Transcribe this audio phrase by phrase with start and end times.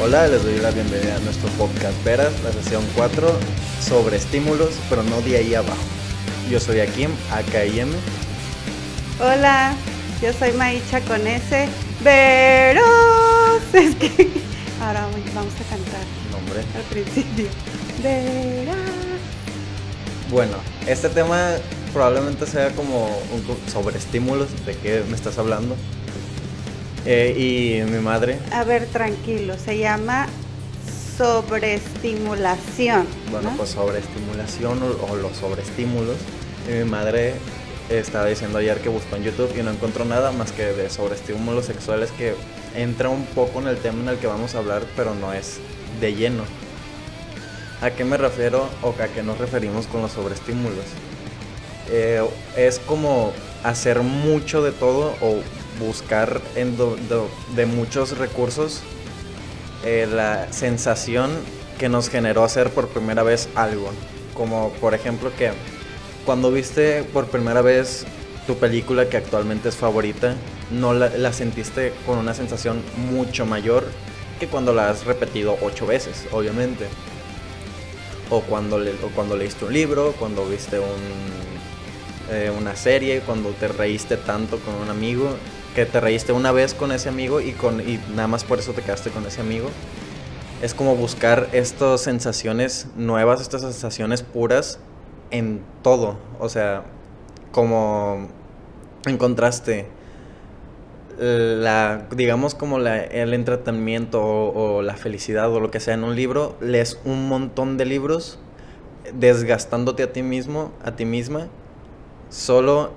[0.00, 3.32] Hola, les doy la bienvenida a nuestro podcast Veras, la sesión 4,
[3.80, 5.76] sobre estímulos, pero no de ahí abajo.
[6.48, 7.88] Yo soy Akim, AKIM.
[9.20, 9.74] Hola,
[10.22, 11.68] yo soy Maicha con S.
[12.02, 12.84] Veros.
[13.74, 14.30] Es que
[14.80, 16.00] ahora vamos a cantar
[16.32, 16.60] Nombre.
[16.76, 17.46] al principio.
[18.02, 18.76] Veras.
[20.30, 20.54] Bueno,
[20.86, 21.54] este tema
[21.92, 25.74] probablemente sea como un sobre estímulos, ¿de qué me estás hablando?
[27.10, 30.28] Eh, y mi madre, A ver, tranquilo, se llama
[31.16, 33.06] sobreestimulación.
[33.30, 33.56] bueno, ¿no?
[33.56, 36.16] pues sobre estimulación o, o los sobreestímulos.
[36.68, 37.32] Y mi madre
[37.88, 41.64] estaba diciendo ayer que buscó en YouTube y no encontró nada más que de sobreestímulos
[41.64, 42.34] sexuales que
[42.76, 45.60] entra un poco en el tema en el que vamos a hablar, pero no es
[46.02, 46.44] de lleno.
[47.80, 50.84] ¿A qué me refiero o a qué nos referimos con los sobreestímulos?
[51.90, 52.22] Eh,
[52.56, 53.32] es como
[53.64, 55.36] hacer mucho de todo o
[55.78, 56.76] buscar en
[57.54, 58.82] de muchos recursos
[59.84, 61.30] eh, la sensación
[61.78, 63.90] que nos generó hacer por primera vez algo.
[64.34, 65.52] Como por ejemplo que
[66.26, 68.04] cuando viste por primera vez
[68.46, 70.34] tu película que actualmente es favorita,
[70.70, 73.84] no la, sentiste con una sensación mucho mayor
[74.40, 76.86] que cuando la has repetido ocho veces, obviamente.
[78.30, 78.78] O cuando,
[79.14, 80.86] cuando leíste un libro, cuando viste un,
[82.30, 85.36] eh, una serie, cuando te reíste tanto con un amigo,
[85.78, 88.72] que te reíste una vez con ese amigo y, con, y nada más por eso
[88.72, 89.68] te quedaste con ese amigo.
[90.60, 94.80] Es como buscar estas sensaciones nuevas, estas sensaciones puras
[95.30, 96.18] en todo.
[96.40, 96.82] O sea,
[97.52, 98.26] como
[99.06, 99.86] encontraste
[101.16, 106.56] la, digamos como el entretenimiento o, la felicidad o lo que sea en un libro,
[106.60, 108.40] lees un montón de libros
[109.14, 111.46] desgastándote a ti mismo, a ti misma,
[112.30, 112.90] solo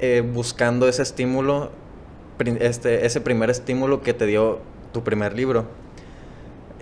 [0.00, 1.70] eh, buscando ese estímulo,
[2.46, 4.60] este, ese primer estímulo que te dio
[4.92, 5.66] tu primer libro.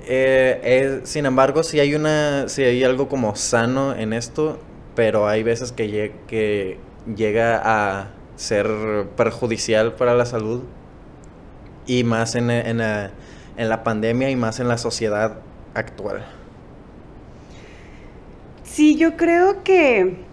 [0.09, 4.59] Eh, sin embargo, sí hay una, sí hay algo como sano en esto,
[4.95, 6.79] pero hay veces que, lle- que
[7.17, 8.69] llega a ser
[9.17, 10.63] perjudicial para la salud
[11.87, 13.11] y más en, la,
[13.57, 15.39] en la pandemia y más en la sociedad
[15.75, 16.25] actual.
[18.63, 20.26] Sí, yo creo que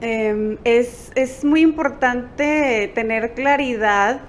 [0.00, 4.20] em, es, es muy importante tener claridad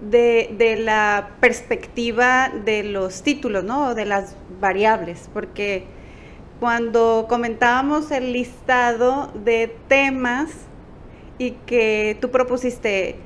[0.00, 3.94] de, de la perspectiva de los títulos, ¿no?
[3.94, 5.84] De las variables, porque
[6.60, 10.50] cuando comentábamos el listado de temas
[11.38, 13.16] y que tú propusiste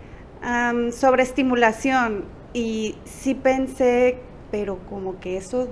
[0.93, 2.25] sobre estimulación
[2.55, 4.19] y sí pensé,
[4.51, 5.69] pero como que eso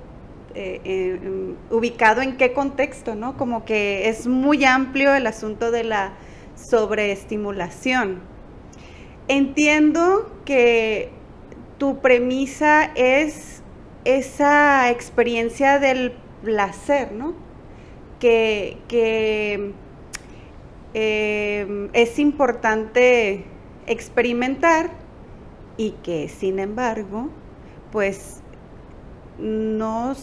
[0.58, 3.36] eh, ubicado en qué contexto, ¿no?
[3.36, 6.14] Como que es muy amplio el asunto de la
[6.54, 8.20] sobreestimulación.
[9.28, 11.10] Entiendo que
[11.76, 13.62] tu premisa es
[14.06, 16.12] esa experiencia del
[16.42, 17.34] placer, ¿no?
[18.18, 18.78] Que,
[20.94, 23.44] eh, es importante
[23.86, 24.90] experimentar
[25.76, 27.28] y que sin embargo,
[27.92, 28.40] pues
[29.38, 30.14] no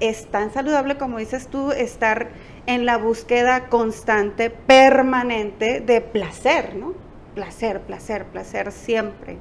[0.00, 2.28] es tan saludable como dices tú estar
[2.66, 6.94] en la búsqueda constante, permanente de placer, ¿no?
[7.34, 9.36] Placer, placer, placer siempre.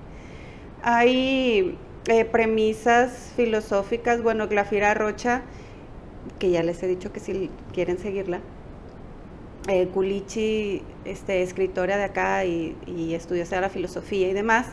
[0.84, 1.78] Hay
[2.08, 5.42] eh, premisas filosóficas, bueno, Glafira Rocha,
[6.40, 8.40] que ya les he dicho que si quieren seguirla,
[9.68, 14.68] eh, Culichi, este, escritora de acá y, y estudiosa la filosofía y demás,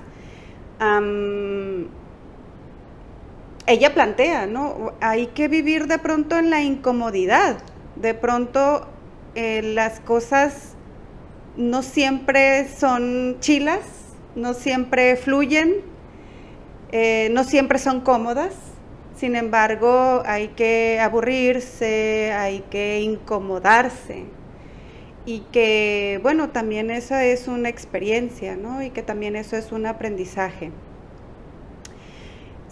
[3.67, 4.93] ella plantea, ¿no?
[5.01, 7.59] Hay que vivir de pronto en la incomodidad,
[7.97, 8.87] de pronto
[9.35, 10.75] eh, las cosas
[11.57, 13.81] no siempre son chilas,
[14.35, 15.77] no siempre fluyen,
[16.93, 18.55] eh, no siempre son cómodas,
[19.17, 24.25] sin embargo hay que aburrirse, hay que incomodarse
[25.27, 28.83] y que, bueno, también eso es una experiencia, ¿no?
[28.83, 30.71] Y que también eso es un aprendizaje.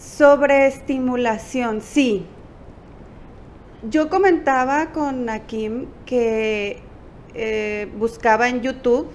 [0.02, 2.26] Sobre estimulación, sí.
[3.88, 6.80] Yo comentaba con Akim que
[7.34, 9.08] eh, buscaba en YouTube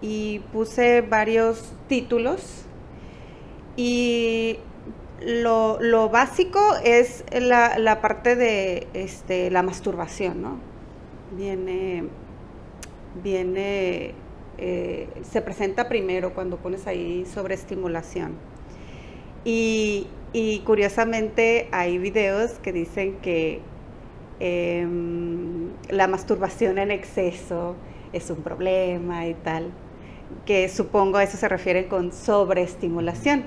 [0.00, 2.64] y puse varios títulos
[3.76, 4.56] y
[5.20, 10.56] lo, lo básico es la, la parte de este, la masturbación, ¿no?
[11.36, 12.04] Viene,
[13.22, 14.14] viene,
[14.56, 18.32] eh, se presenta primero cuando pones ahí sobre estimulación.
[19.44, 23.60] Y, y curiosamente hay videos que dicen que
[24.40, 27.76] em, la masturbación en exceso
[28.12, 29.70] es un problema y tal,
[30.46, 33.44] que supongo a eso se refiere con sobreestimulación.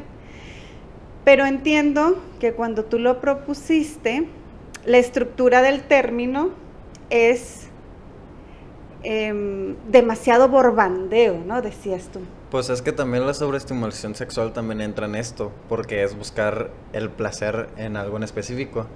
[1.24, 4.28] Pero entiendo que cuando tú lo propusiste,
[4.86, 6.52] la estructura del término
[7.10, 7.68] es
[9.02, 11.64] em, demasiado borbandeo, ¿no?
[11.64, 12.20] Decías tú.
[12.56, 17.10] Pues es que también la sobreestimulación sexual también entra en esto, porque es buscar el
[17.10, 18.88] placer en algo en específico.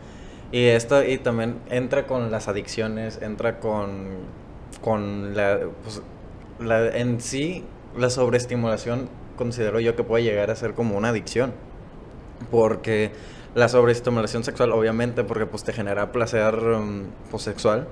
[0.53, 4.11] Y esto y también entra con las adicciones, entra con,
[4.81, 6.01] con la, pues,
[6.61, 7.65] la en sí
[7.97, 11.51] la sobreestimulación considero yo que puede llegar a ser como una adicción.
[12.51, 13.11] Porque
[13.55, 17.89] la sobreestimulación sexual, obviamente, porque pues te genera placer um, pues, sexual.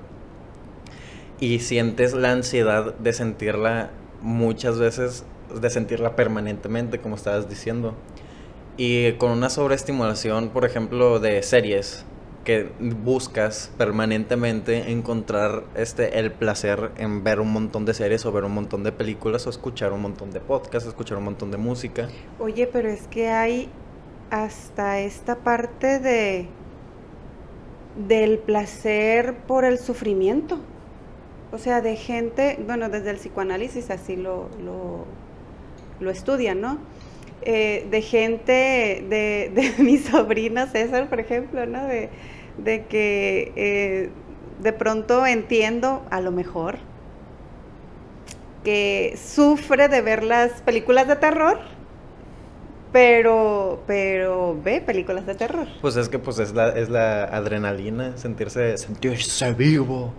[1.40, 3.90] Y sientes la ansiedad de sentirla
[4.22, 7.94] muchas veces, de sentirla permanentemente, como estabas diciendo.
[8.76, 12.04] Y con una sobreestimulación, por ejemplo, de series,
[12.44, 12.70] que
[13.04, 18.54] buscas permanentemente encontrar este el placer en ver un montón de series o ver un
[18.54, 22.08] montón de películas o escuchar un montón de podcasts, escuchar un montón de música.
[22.38, 23.68] Oye, pero es que hay
[24.30, 26.48] hasta esta parte de
[28.08, 30.58] del placer por el sufrimiento.
[31.52, 35.04] O sea, de gente, bueno, desde el psicoanálisis así lo, lo,
[36.00, 36.78] lo estudian, ¿no?
[37.42, 41.86] Eh, de gente, de, mi sobrino César, por ejemplo, ¿no?
[41.86, 42.10] De,
[42.88, 44.10] que eh,
[44.60, 46.78] de pronto entiendo, a lo mejor,
[48.64, 51.58] que sufre de ver las películas de terror,
[52.92, 55.68] pero, pero ve películas de terror.
[55.80, 60.12] Pues es que pues es la, es la adrenalina, sentirse, sentirse vivo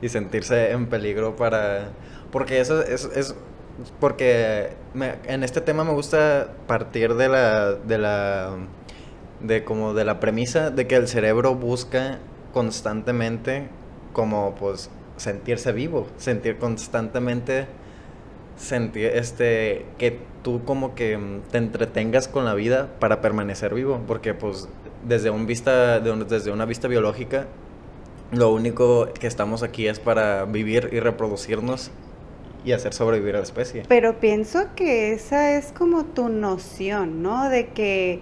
[0.00, 1.90] y sentirse en peligro para...
[2.30, 3.36] Porque eso es, es
[4.00, 4.70] porque
[5.24, 8.56] en este tema me gusta partir de la, de la
[9.40, 12.18] de como de la premisa de que el cerebro busca
[12.52, 13.68] constantemente
[14.12, 17.66] como pues sentirse vivo, sentir constantemente
[18.56, 21.18] sentir este que tú como que
[21.50, 24.68] te entretengas con la vida para permanecer vivo, porque pues
[25.04, 27.46] desde un vista desde una vista biológica
[28.32, 31.90] lo único que estamos aquí es para vivir y reproducirnos
[32.64, 33.82] y hacer sobrevivir a la especie.
[33.88, 37.48] Pero pienso que esa es como tu noción, ¿no?
[37.48, 38.20] De que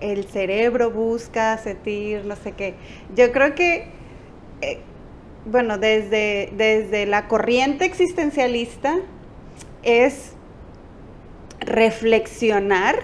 [0.00, 2.74] el cerebro busca sentir, no sé qué.
[3.14, 3.88] Yo creo que,
[4.62, 4.80] eh,
[5.44, 8.96] bueno, desde, desde la corriente existencialista
[9.82, 10.32] es
[11.60, 12.96] reflexionar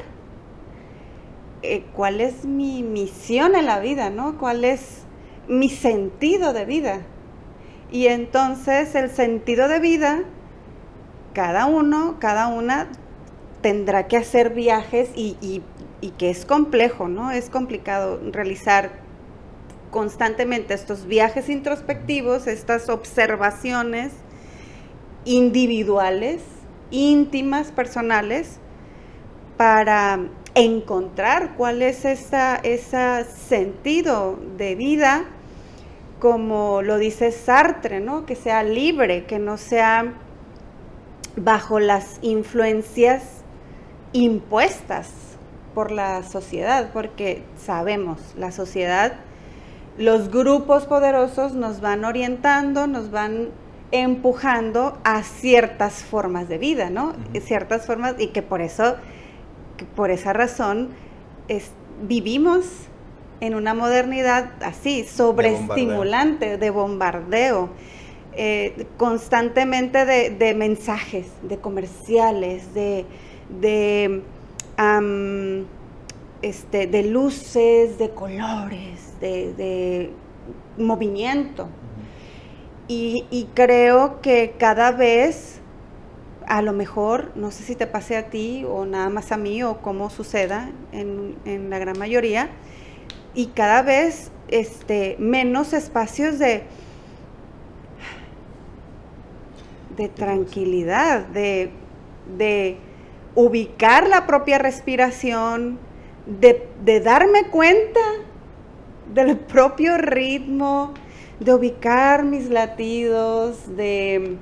[1.63, 4.39] eh, cuál es mi misión en la vida, ¿no?
[4.39, 5.03] ¿Cuál es
[5.49, 7.01] mi sentido de vida?
[7.91, 10.23] Y entonces el sentido de vida,
[11.37, 12.89] cada uno, cada una
[13.61, 15.61] tendrá que hacer viajes y,
[16.17, 17.31] que es complejo, ¿no?
[17.31, 18.93] Es complicado realizar
[19.91, 24.15] constantemente estos viajes introspectivos, estas observaciones
[25.27, 26.41] individuales,
[26.91, 28.59] íntimas, personales,
[29.59, 30.21] para
[30.55, 35.27] encontrar cuál es ese sentido de vida,
[36.19, 38.25] como lo dice Sartre, ¿no?
[38.25, 40.15] Que sea libre, que no sea
[41.37, 43.23] bajo las influencias
[44.13, 45.11] impuestas
[45.75, 49.13] por la sociedad, porque sabemos, la sociedad,
[49.99, 53.51] los grupos poderosos nos van orientando, nos van
[53.93, 57.15] empujando a ciertas formas de vida, ¿no?
[57.41, 58.97] Ciertas formas, y que por eso,
[59.95, 60.91] por esa razón,
[62.03, 62.65] vivimos
[63.41, 67.69] en una modernidad así, sobreestimulante, de bombardeo,
[68.37, 73.07] eh, constantemente de, mensajes, de comerciales, de
[76.43, 80.11] este, de luces, de colores, de,
[80.77, 81.69] movimiento.
[82.89, 85.61] y, creo que cada vez,
[86.47, 89.63] a lo mejor, no sé si te pase a ti o nada más a mí
[89.63, 92.51] o cómo suceda en, en la gran mayoría,
[93.35, 96.65] y cada vez este, menos espacios de,
[99.97, 101.71] de tranquilidad, de,
[102.37, 102.79] de
[103.37, 105.79] ubicar la propia respiración,
[106.27, 108.01] de, darme cuenta
[109.13, 110.95] del propio ritmo,
[111.39, 114.39] de ubicar mis latidos, de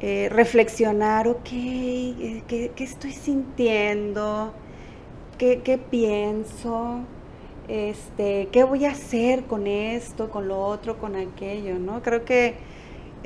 [0.00, 4.52] eh, reflexionar, ok, eh, ¿qué, estoy sintiendo?
[5.38, 7.00] ¿Qué, pienso?
[7.68, 11.78] Este, ¿Qué voy a hacer con esto, con lo otro, con aquello?
[11.78, 12.02] ¿no?
[12.02, 12.54] Creo que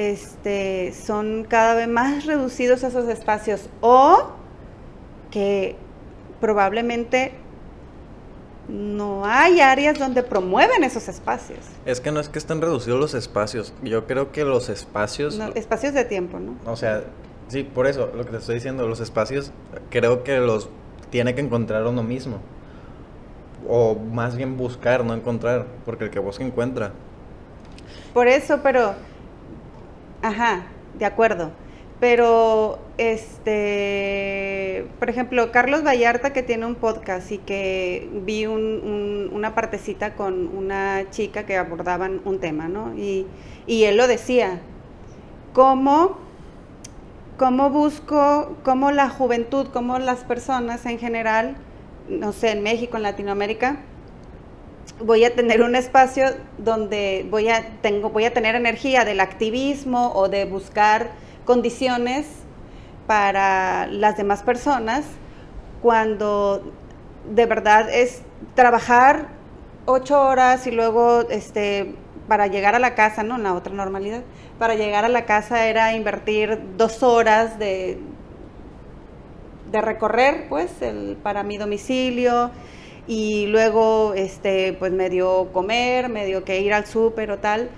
[0.01, 3.69] este, son cada vez más reducidos esos espacios.
[3.83, 4.31] O
[5.31, 5.77] que
[6.41, 7.33] probablemente
[8.67, 11.59] no hay áreas donde promueven esos espacios.
[11.85, 15.39] Es que no es que estén reducidos los espacios, yo creo que los espacios...
[15.55, 16.57] espacios de tiempo, ¿no?
[16.65, 17.03] O sea,
[17.49, 19.53] sí, por eso, lo que te estoy diciendo, los espacios,
[19.91, 20.71] creo que los
[21.11, 22.39] tiene que encontrar uno mismo.
[23.69, 26.93] O más bien buscar, no encontrar, porque el que busca encuentra.
[28.15, 28.95] Por eso, pero,
[30.23, 30.65] ajá,
[30.99, 31.53] de acuerdo.
[32.01, 40.15] Pero, este, por ejemplo, Carlos Vallarta que tiene un podcast y que vi una partecita
[40.15, 42.95] con una chica que abordaban un tema, ¿no?
[42.95, 43.27] Y,
[43.67, 44.61] y él lo decía,
[45.53, 46.17] ¿cómo,
[47.37, 51.57] cómo busco, cómo la juventud, cómo las personas en general,
[52.09, 53.81] no sé, en México, en Latinoamérica,
[54.99, 56.27] voy a tener un espacio
[56.59, 61.11] donde voy a, tengo, voy a tener energía del activismo o de buscar
[61.45, 62.27] condiciones
[63.07, 65.05] para las demás personas
[65.83, 66.73] cuando
[67.35, 68.23] de verdad es
[68.55, 69.29] trabajar
[69.87, 71.95] ocho horas y luego este
[72.29, 73.39] para llegar a la casa, ¿no?
[73.39, 74.23] La otra normalidad,
[74.57, 77.99] para llegar a la casa era invertir dos horas de,
[79.73, 82.53] de recorrer, pues, el, para mi domicilio
[83.11, 87.69] y luego, este, pues, medio comer, medio que ir al súper o tal.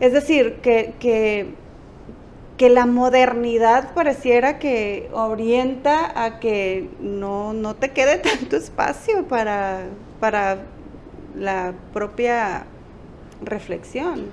[0.00, 1.54] Es decir, que, que
[2.56, 9.86] que la modernidad pareciera que orienta a que no, no te quede tanto espacio para,
[10.20, 10.58] para
[11.36, 12.64] la propia
[13.42, 14.26] reflexión.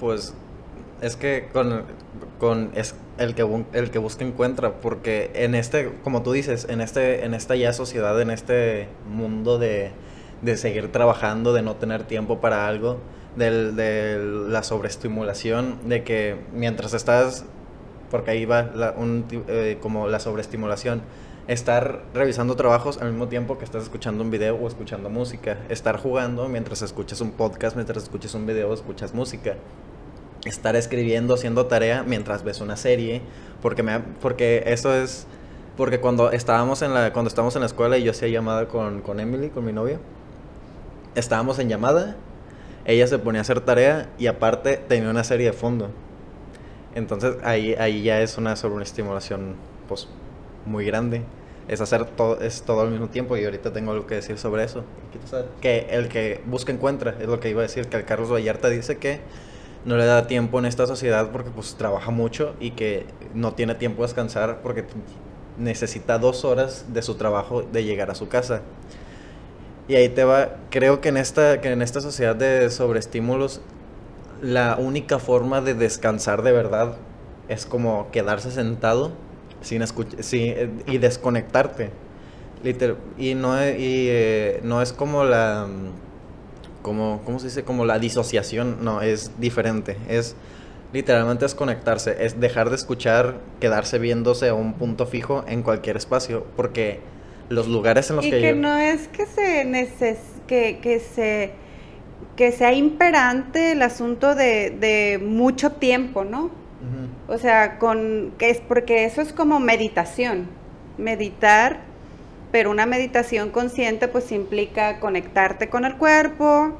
[0.00, 0.34] Pues
[1.00, 1.84] es que con,
[2.38, 2.72] con
[3.20, 7.34] el que el que busca encuentra, porque en este, como tú dices, en este, en
[7.34, 9.92] esta ya sociedad, en este mundo de,
[10.42, 12.98] de seguir trabajando, de no tener tiempo para algo,
[13.36, 17.44] de la sobreestimulación, de que mientras estás,
[18.10, 21.02] porque ahí va un, eh, como la sobreestimulación,
[21.46, 25.98] estar revisando trabajos al mismo tiempo que estás escuchando un video o escuchando música, estar
[25.98, 29.56] jugando mientras escuchas un podcast, mientras escuchas un video o escuchas música,
[30.44, 33.22] estar escribiendo, haciendo tarea mientras ves una serie,
[33.62, 35.26] porque, me, porque eso es...
[35.76, 39.00] Porque cuando estábamos en la, cuando estábamos en la escuela y yo hacía llamada con,
[39.00, 39.98] con Emily, con mi novia,
[41.14, 42.16] estábamos en llamada
[42.84, 45.90] ella se ponía a hacer tarea y aparte tenía una serie de fondo.
[46.94, 49.54] Entonces ahí, ahí ya es una sobreestimulación
[49.88, 50.08] pues
[50.66, 51.22] muy grande.
[51.68, 54.64] Es hacer todo, es todo al mismo tiempo y ahorita tengo algo que decir sobre
[54.64, 54.82] eso.
[55.60, 58.68] Que el que busca encuentra, es lo que iba a decir, que el Carlos Vallarta
[58.68, 59.20] dice que
[59.84, 63.74] no le da tiempo en esta sociedad porque pues trabaja mucho y que no tiene
[63.74, 64.84] tiempo de descansar porque
[65.58, 68.62] necesita dos horas de su trabajo de llegar a su casa.
[69.88, 73.60] Y ahí te va, creo que en esta, que en esta sociedad de sobreestímulos,
[74.40, 76.94] la única forma de descansar de verdad
[77.48, 79.12] es como quedarse sentado
[79.60, 79.82] sin
[80.86, 81.90] y desconectarte.
[83.18, 85.66] y no, y, eh, no es como la,
[86.82, 87.64] como, ¿cómo se dice?
[87.64, 89.96] Como la disociación, no, es diferente.
[90.08, 90.36] Es
[90.92, 96.46] literalmente desconectarse, es dejar de escuchar, quedarse viéndose a un punto fijo en cualquier espacio,
[96.56, 97.00] porque
[97.48, 101.52] los lugares en los y que, no es que se neces que, que se
[102.36, 106.50] que sea imperante el asunto de, de mucho tiempo, ¿no?
[107.28, 110.48] O sea, con que es porque eso es como meditación.
[110.96, 111.80] Meditar,
[112.52, 116.72] pero una meditación consciente pues implica conectarte con el cuerpo,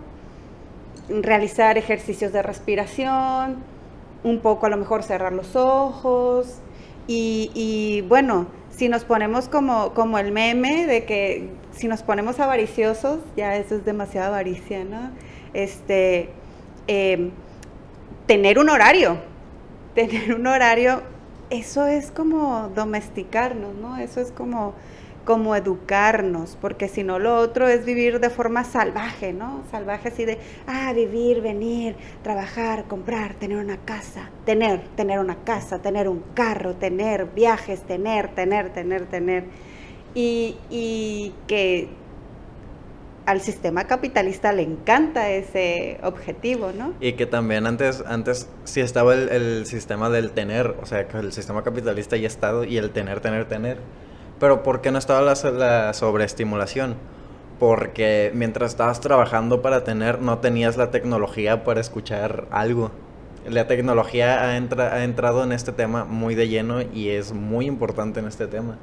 [1.09, 3.57] realizar ejercicios de respiración,
[4.23, 6.59] un poco a lo mejor cerrar los ojos
[7.07, 13.19] y, bueno, si nos ponemos como, como el meme de que si nos ponemos avariciosos,
[13.37, 15.11] ya eso es demasiada avaricia, ¿no?
[15.53, 16.31] Este,
[16.87, 17.33] em,
[18.27, 19.19] tener un horario,
[19.97, 21.03] tener un horario,
[21.51, 23.97] eso es como domesticarnos, ¿no?
[23.97, 24.75] Eso es como
[25.31, 29.63] como educarnos, porque si no lo otro es vivir de forma salvaje, ¿no?
[29.71, 31.95] Salvaje así de, ah, vivir, venir,
[32.25, 38.35] trabajar, comprar, tener una casa, tener, tener una casa, tener un carro, tener viajes, tener,
[38.35, 39.45] tener, tener, tener.
[40.17, 41.91] Y, que
[43.25, 46.93] al sistema capitalista le encanta ese objetivo, ¿no?
[47.01, 51.31] Y que también antes, antes sí estaba el, sistema del tener, o sea, que el
[51.31, 53.79] sistema capitalista ya estado y el tener, tener, tener
[54.41, 56.97] pero ¿por qué no estaba la, sobreestimulación?
[57.61, 62.91] Porque mientras estabas trabajando para tener, no tenías la tecnología para escuchar algo.
[63.47, 68.21] La tecnología ha, ha entrado en este tema muy de lleno y es muy importante
[68.21, 68.79] en este tema.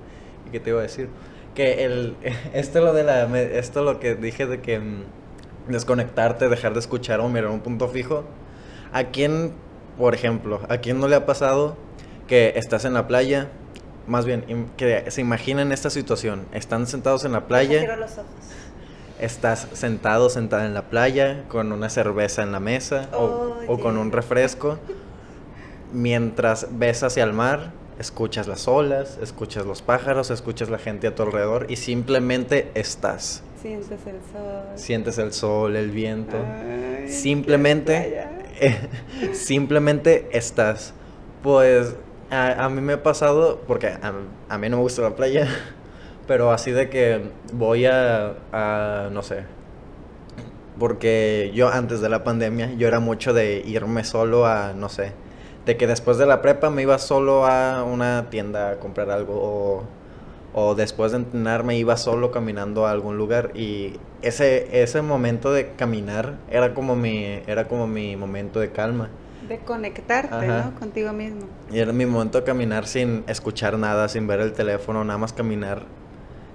[0.48, 1.10] ¿Y qué te iba a decir?
[1.56, 2.16] Que el,
[2.54, 5.04] esto lo de la, esto lo que dije de que mm,
[5.70, 8.26] desconectarte, dejar de escuchar o mirar un punto fijo.
[8.94, 9.54] ¿A quién,
[9.98, 11.76] por ejemplo, a quién no le ha pasado
[12.28, 13.50] que estás en la playa,
[14.08, 16.46] más bien, que se imaginen esta situación.
[16.54, 17.96] Están sentados en la playa.
[17.96, 18.26] los ojos.
[19.20, 24.12] Estás sentado, sentada en la playa, con una cerveza en la mesa o, con un
[24.12, 24.78] refresco,
[25.92, 31.16] mientras ves hacia el mar escuchas las olas, escuchas los pájaros, escuchas la gente a
[31.16, 33.42] tu alrededor y simplemente estás.
[33.62, 34.64] Sientes el sol.
[34.76, 36.38] Sientes el sol, el viento.
[37.08, 38.28] simplemente,
[39.34, 40.94] simplemente estás.
[41.42, 41.96] Pues
[42.30, 43.88] a, mí me ha pasado, porque
[44.50, 45.48] a, mí no me gusta la playa,
[46.28, 47.22] pero así de que
[47.54, 49.46] voy a, a, no sé,
[50.80, 55.14] porque yo antes de la pandemia, yo era mucho de irme solo a, no sé,
[55.66, 59.86] de que después de la prepa me iba solo a una tienda a comprar algo
[60.54, 65.74] o, después de entrenarme iba solo caminando a algún lugar y ese, ese momento de
[65.74, 69.10] caminar era como mi, era como mi momento de calma.
[69.48, 70.76] De conectarte, ¿no?
[70.80, 71.42] Contigo mismo.
[71.72, 75.34] Y era mi momento de caminar sin escuchar nada, sin ver el teléfono, nada más
[75.34, 75.86] caminar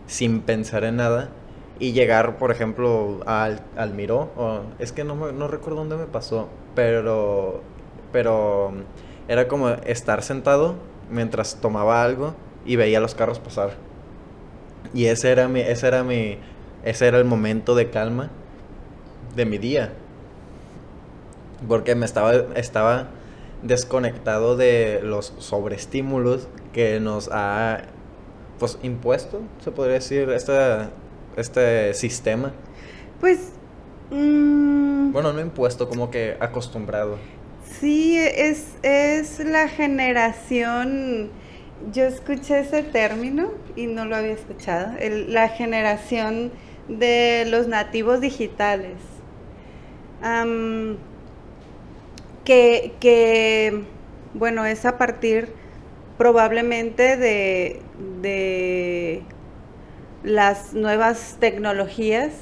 [0.06, 1.30] sin pensar en nada.
[1.78, 4.30] Y llegar, por ejemplo, al, al Miró.
[4.36, 6.48] O, es que no, no recuerdo dónde me pasó.
[6.74, 7.62] Pero.
[8.12, 8.72] Pero.
[9.28, 10.74] Era como estar sentado
[11.10, 12.34] mientras tomaba algo
[12.66, 13.70] y veía los carros pasar.
[14.92, 15.60] Y ese era mi.
[15.60, 16.38] Ese era mi.
[16.84, 18.30] Ese era el momento de calma
[19.34, 19.92] de mi día
[21.68, 23.08] porque me estaba, estaba
[23.62, 27.82] desconectado de los sobreestímulos que nos ha
[28.58, 30.52] pues impuesto, se podría decir, este,
[31.36, 32.52] este sistema.
[33.20, 33.50] Pues...
[34.10, 37.18] Mm, bueno, no impuesto, como que acostumbrado.
[37.80, 41.30] Sí, es, es la generación,
[41.92, 44.92] yo escuché ese término y no lo había escuchado,
[45.28, 46.52] la generación
[46.88, 48.96] de los nativos digitales
[52.44, 53.84] que,
[54.34, 55.52] bueno, es a partir
[56.18, 57.80] probablemente de,
[58.20, 59.22] de
[60.22, 62.32] las nuevas tecnologías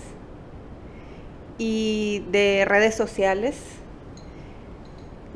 [1.58, 3.58] y de redes sociales.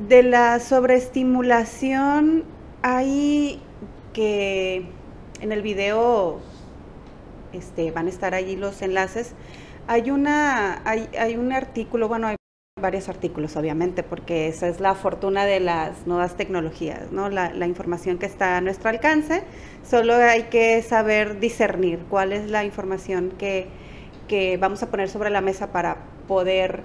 [0.08, 2.44] De la sobreestimulación
[2.82, 3.62] hay
[4.12, 4.86] que
[5.40, 6.40] en el video
[7.52, 9.34] este, van a estar allí los enlaces.
[9.86, 12.36] Hay una, hay, hay un artículo, bueno, hay
[12.84, 17.30] varios artículos, obviamente, porque esa es la fortuna de las nuevas tecnologías, ¿no?
[17.30, 19.42] La, información que está a nuestro alcance,
[19.88, 23.68] solo hay que saber discernir cuál es la información que,
[24.28, 25.96] que vamos a poner sobre la mesa para
[26.28, 26.82] poder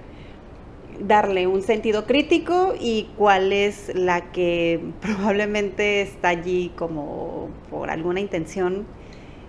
[1.00, 8.20] darle un sentido crítico y cuál es la que probablemente está allí como por alguna
[8.20, 8.86] intención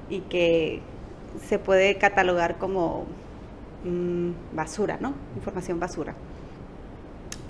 [0.09, 0.81] y que
[1.47, 3.05] se puede catalogar como
[3.85, 5.13] mm, basura, ¿no?
[5.37, 6.13] Información basura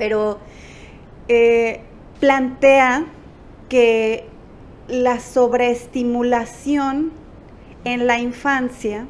[0.02, 0.40] pero
[1.28, 1.82] eh,
[2.20, 3.06] plantea
[3.70, 4.26] que
[4.88, 7.12] la sobreestimulación
[7.84, 9.06] en la infancia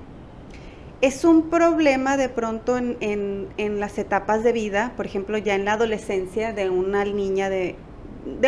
[1.00, 5.74] es un problema de pronto en, las etapas de vida, por ejemplo, ya en la
[5.74, 7.78] adolescencia de una niña, de,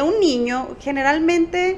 [0.06, 1.78] un niño, generalmente,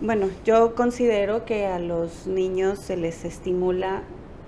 [0.00, 4.04] bueno, yo considero que a los niños se les estimula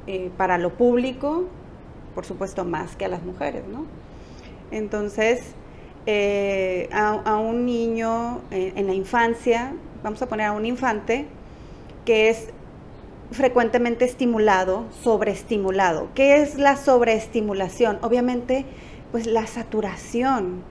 [0.06, 1.48] eh, para lo público,
[2.16, 3.84] por supuesto, más que a las mujeres, ¿no?
[4.70, 5.42] Entonces,
[6.06, 11.26] eh, a, un niño eh, en la infancia, vamos a poner a un infante,
[12.06, 12.48] que es
[13.32, 16.08] frecuentemente estimulado, sobreestimulado.
[16.14, 17.98] ¿Qué es la sobreestimulación?
[18.00, 18.64] Obviamente,
[19.12, 20.62] pues la saturación,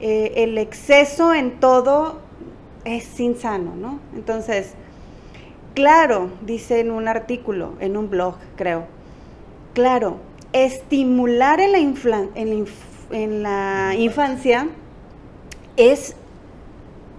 [0.00, 2.18] eh, el exceso en todo
[2.84, 3.98] es insano, ¿no?
[4.14, 4.74] Entonces,
[5.72, 8.84] claro, dice en un artículo, en un blog, creo,
[9.72, 10.18] claro,
[10.52, 11.72] estimular en
[13.42, 14.68] la, infancia
[15.76, 16.16] es,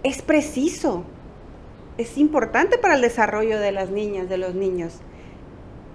[0.04, 1.04] es preciso,
[1.98, 5.00] es importante para el desarrollo de las niñas, de los niños.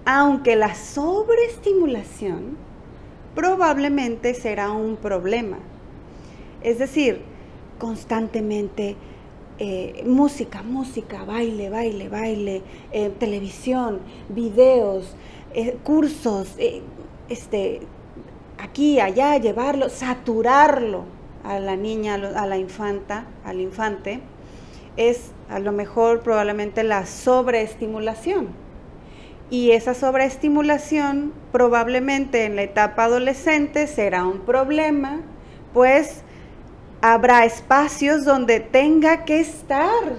[0.05, 2.57] Aunque la sobreestimulación
[3.35, 5.59] probablemente será un problema.
[6.63, 7.23] Es decir,
[7.79, 8.97] constantemente
[9.59, 15.15] eh, música, música, baile, baile, baile, eh, televisión, videos,
[15.55, 16.57] eh, cursos,
[17.33, 17.81] este,
[18.59, 21.05] aquí, allá, llevarlo, saturarlo
[21.45, 24.21] a la niña, a la infanta, al infante,
[24.97, 28.49] es a lo mejor probablemente la sobreestimulación.
[29.51, 35.21] Y esa sobreestimulación probablemente en la etapa adolescente será un problema,
[35.75, 36.23] pues
[37.03, 40.15] habrá espacios donde tenga que estar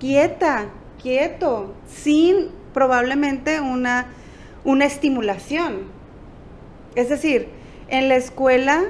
[0.00, 4.06] quieta, quieto, sin probablemente una
[4.64, 5.84] una estimulación.
[6.94, 7.48] Es decir,
[7.88, 8.84] en la escuela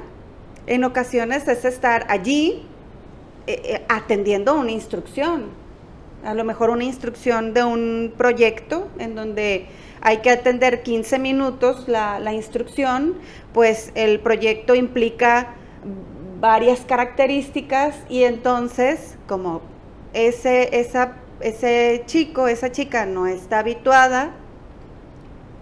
[0.67, 2.65] en ocasiones es estar allí
[3.47, 5.45] eh, eh, atendiendo una instrucción,
[6.23, 9.65] a lo mejor una instrucción de un proyecto en donde
[10.01, 13.15] hay que atender 15 minutos la, la instrucción,
[13.53, 15.55] pues el proyecto implica
[16.39, 19.61] varias características y entonces como
[20.13, 20.69] ese,
[21.39, 24.35] ese chico, esa chica no está habituada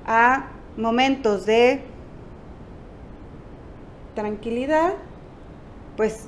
[0.10, 1.82] a momentos de
[4.15, 4.95] tranquilidad,
[5.95, 6.28] pues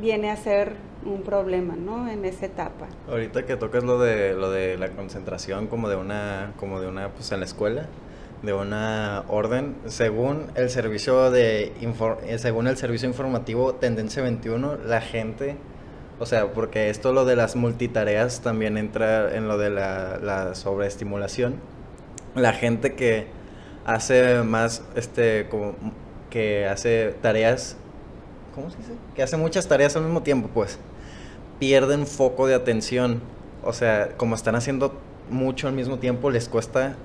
[0.00, 2.08] viene a ser un problema, ¿no?
[2.08, 2.86] En esa etapa.
[3.10, 7.08] Ahorita que tocas lo de lo de la concentración como de una como de una
[7.08, 7.86] pues en la escuela,
[8.42, 15.00] de una orden, según el servicio de eh, según el servicio informativo Tendencia 21, la
[15.00, 15.56] gente
[16.20, 20.54] o sea, porque esto lo de las multitareas también entra en lo de la, la
[20.54, 21.54] sobreestimulación.
[22.34, 23.26] La gente que
[23.84, 25.74] hace más, este, como,
[26.30, 27.76] que hace tareas,
[28.54, 28.92] ¿cómo se dice?
[29.14, 30.78] Que hace muchas tareas al mismo tiempo, pues,
[31.58, 33.20] pierden foco de atención.
[33.62, 34.98] O sea, como están haciendo
[35.30, 36.96] mucho al mismo tiempo, les cuesta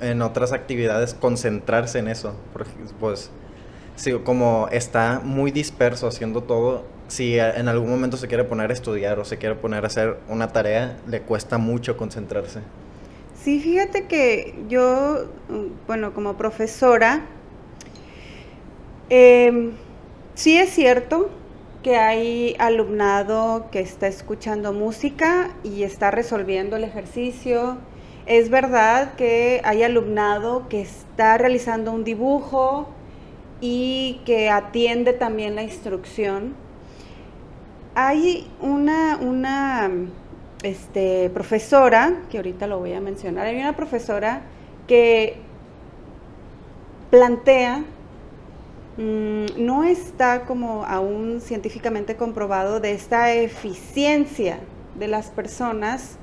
[0.00, 2.34] en otras actividades concentrarse en eso.
[3.00, 3.30] Pues,
[3.94, 8.72] sí, como está muy disperso haciendo todo, si en algún momento se quiere poner a
[8.72, 12.60] estudiar o se quiere poner a hacer una tarea, le cuesta mucho concentrarse.
[13.46, 15.28] Sí, fíjate que yo,
[15.86, 17.26] bueno, como profesora,
[19.08, 19.70] eh,
[20.34, 21.30] sí es cierto
[21.84, 27.78] que hay alumnado que está escuchando música y está resolviendo el ejercicio.
[28.26, 32.88] Es verdad que hay alumnado que está realizando un dibujo
[33.60, 36.56] y que atiende también la instrucción
[37.98, 39.90] hay una, una
[40.66, 44.42] este, profesora, que ahorita lo voy a mencionar, hay una profesora
[44.86, 45.36] que
[47.10, 47.84] plantea,
[48.96, 54.58] mm, no está como aún científicamente comprobado de esta eficiencia
[54.98, 56.18] de las personas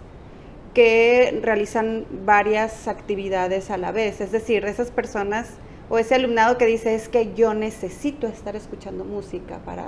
[0.73, 4.21] que realizan varias actividades a la vez.
[4.21, 5.51] Es decir, esas personas
[5.89, 9.87] o ese alumnado que dice es que yo necesito estar escuchando música para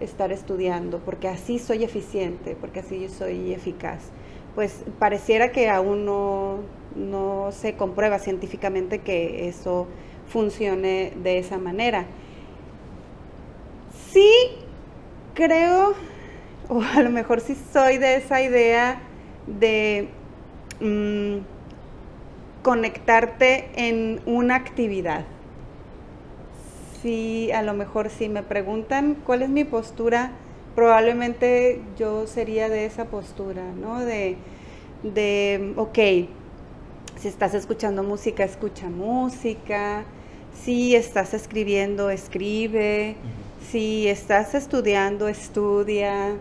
[0.00, 4.10] estar estudiando, porque así soy eficiente, porque así soy eficaz.
[4.54, 6.58] Pues pareciera que aún no,
[6.96, 9.86] no se comprueba científicamente que eso
[10.28, 12.06] funcione de esa manera.
[14.12, 14.30] Sí
[15.34, 15.94] creo,
[16.68, 19.00] o a lo mejor sí soy de esa idea
[19.46, 20.08] de
[20.80, 21.38] mm,
[22.62, 25.24] conectarte en una actividad
[27.02, 30.32] sí, a lo mejor si me preguntan cuál es mi postura,
[30.74, 34.00] probablemente yo sería de esa postura, ¿no?
[34.00, 34.36] De,
[35.02, 35.98] de ok,
[37.18, 40.04] si estás escuchando música, escucha música,
[40.54, 43.16] si estás escribiendo, escribe,
[43.70, 46.36] si estás estudiando, estudia.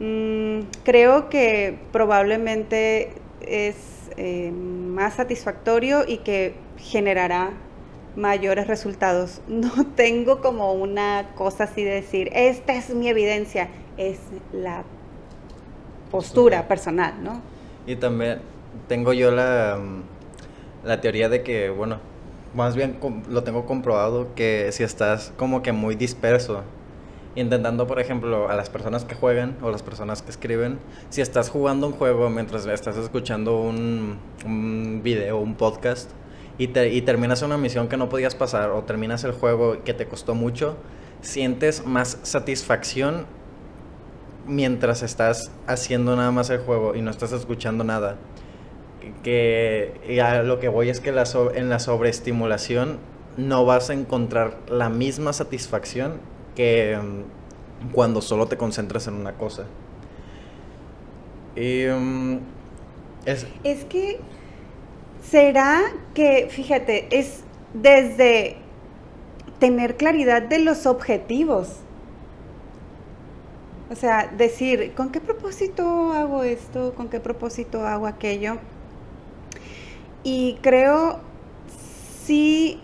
[0.00, 3.76] Mm, creo que probablemente es
[4.16, 7.52] eh, más satisfactorio y que generará
[8.16, 9.40] mayores resultados.
[9.48, 14.18] No tengo como una cosa así de decir, esta es mi evidencia, es
[14.52, 14.84] la
[16.10, 17.40] postura personal, ¿no?
[17.86, 18.40] Y también
[18.88, 21.98] tengo yo la, mm, la teoría de que, bueno,
[22.54, 26.62] más bien lo tengo comprobado que si estás como que muy disperso,
[27.36, 30.78] intentando, por ejemplo, a las personas que juegan o las personas que escriben,
[31.10, 36.10] si estás jugando un juego mientras estás escuchando un, un video, un podcast,
[36.60, 40.34] y, terminas una misión que no podías pasar o terminas el juego que te costó
[40.34, 40.76] mucho,
[41.22, 43.24] sientes más satisfacción
[44.46, 48.16] mientras estás haciendo nada más el juego y no estás escuchando nada.
[49.22, 52.98] Que a lo que voy es que en la sobreestimulación
[53.38, 56.20] no vas a encontrar la misma satisfacción
[56.54, 59.64] que mm, cuando solo te concentras en una cosa.
[61.56, 62.36] Mm,
[63.24, 64.20] es, es que
[65.22, 65.82] ¿Será
[66.14, 67.42] que, fíjate, es
[67.74, 68.56] desde
[69.58, 71.76] tener claridad de los objetivos?
[73.90, 76.94] O sea, decir, ¿con qué propósito hago esto?
[76.94, 78.58] ¿Con qué propósito hago aquello?
[80.22, 81.20] Y creo,
[82.24, 82.80] sí,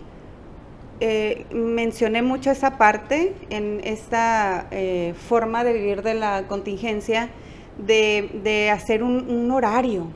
[0.99, 7.29] eh, mencioné mucho esa parte en esta eh, forma de vivir de la contingencia,
[7.77, 10.07] de, hacer un horario,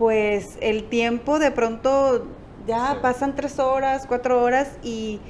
[0.00, 2.26] pues el tiempo de pronto
[2.66, 5.20] ya pasan tres horas, cuatro horas y,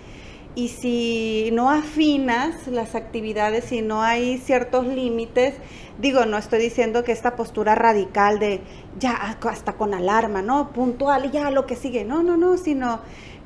[0.54, 5.54] si no afinas las actividades, y no hay ciertos límites,
[5.98, 8.60] digo, no estoy diciendo que esta postura radical de
[8.96, 10.70] ya hasta con alarma, ¿no?
[10.70, 13.00] Puntual y ya lo que sigue, no, no, no, sino,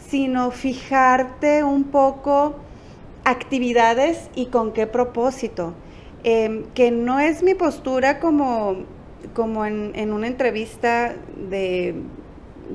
[0.06, 2.56] sino fijarte un poco
[3.24, 5.72] actividades y con qué propósito.
[6.22, 8.84] Em, que no es mi postura como
[9.32, 11.14] como en, una entrevista
[11.48, 11.94] de,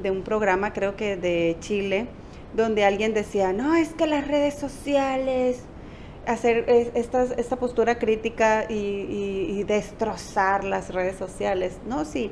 [0.03, 2.07] un programa, creo que de Chile,
[2.55, 5.63] donde alguien decía, no, es que las redes sociales
[6.25, 11.77] hacer esta, esta postura crítica y, destrozar las redes sociales.
[11.87, 12.31] No, sí,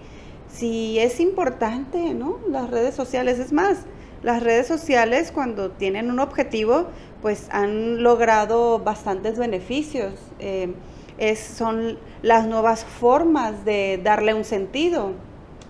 [0.52, 2.40] sí es importante, ¿no?
[2.50, 3.80] Las redes sociales, es más,
[4.24, 6.88] las redes sociales cuando tienen un objetivo,
[7.22, 10.14] pues han logrado bastantes beneficios.
[10.40, 10.74] Eh,
[11.18, 15.14] es, son las nuevas formas de darle un sentido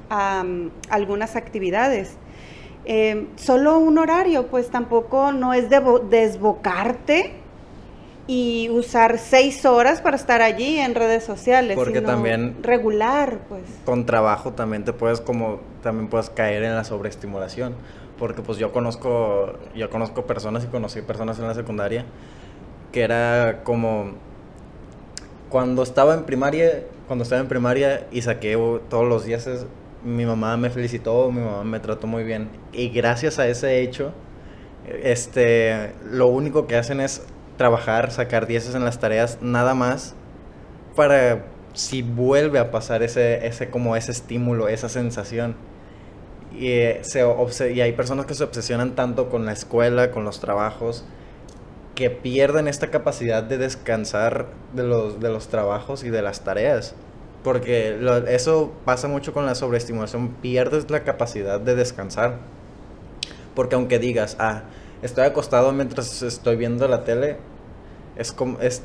[0.10, 2.18] a, mm, algunas actividades.
[2.86, 7.34] Eh, solo un horario, pues tampoco no es desbocarte
[8.28, 11.76] y usar seis horas para estar allí en redes sociales.
[11.76, 13.64] Porque también regular, pues.
[13.86, 17.76] Con trabajo también te puedes como también puedes caer en la sobreestimulación,
[18.18, 22.06] porque pues yo conozco yo conozco personas y conocí personas en la secundaria
[22.92, 24.14] que era como
[25.50, 28.58] cuando estaba en primaria, cuando estaba en primaria y saqué
[28.90, 29.48] todos los días,
[30.04, 32.50] mi mamá me felicitó, mi mamá me trató muy bien.
[32.74, 34.12] Y gracias a ese hecho,
[35.04, 37.24] este, lo único que hacen es
[37.58, 40.16] trabajar, sacar dieces en las tareas, nada más
[40.96, 45.56] para si vuelve a pasar ese, ese, como ese estímulo, esa sensación.
[46.58, 50.40] Y, eh, se, y hay personas que se obsesionan tanto con la escuela, con los
[50.40, 51.06] trabajos,
[51.98, 56.94] que pierden esta capacidad de descansar de los, de los trabajos y de las tareas.
[57.44, 62.38] Porque eso pasa mucho con la sobreestimulación, pierdes la capacidad de descansar.
[63.56, 64.66] Porque aunque digas, ah,
[65.02, 67.38] estoy acostado mientras estoy viendo la tele,
[68.16, 68.84] es como, es,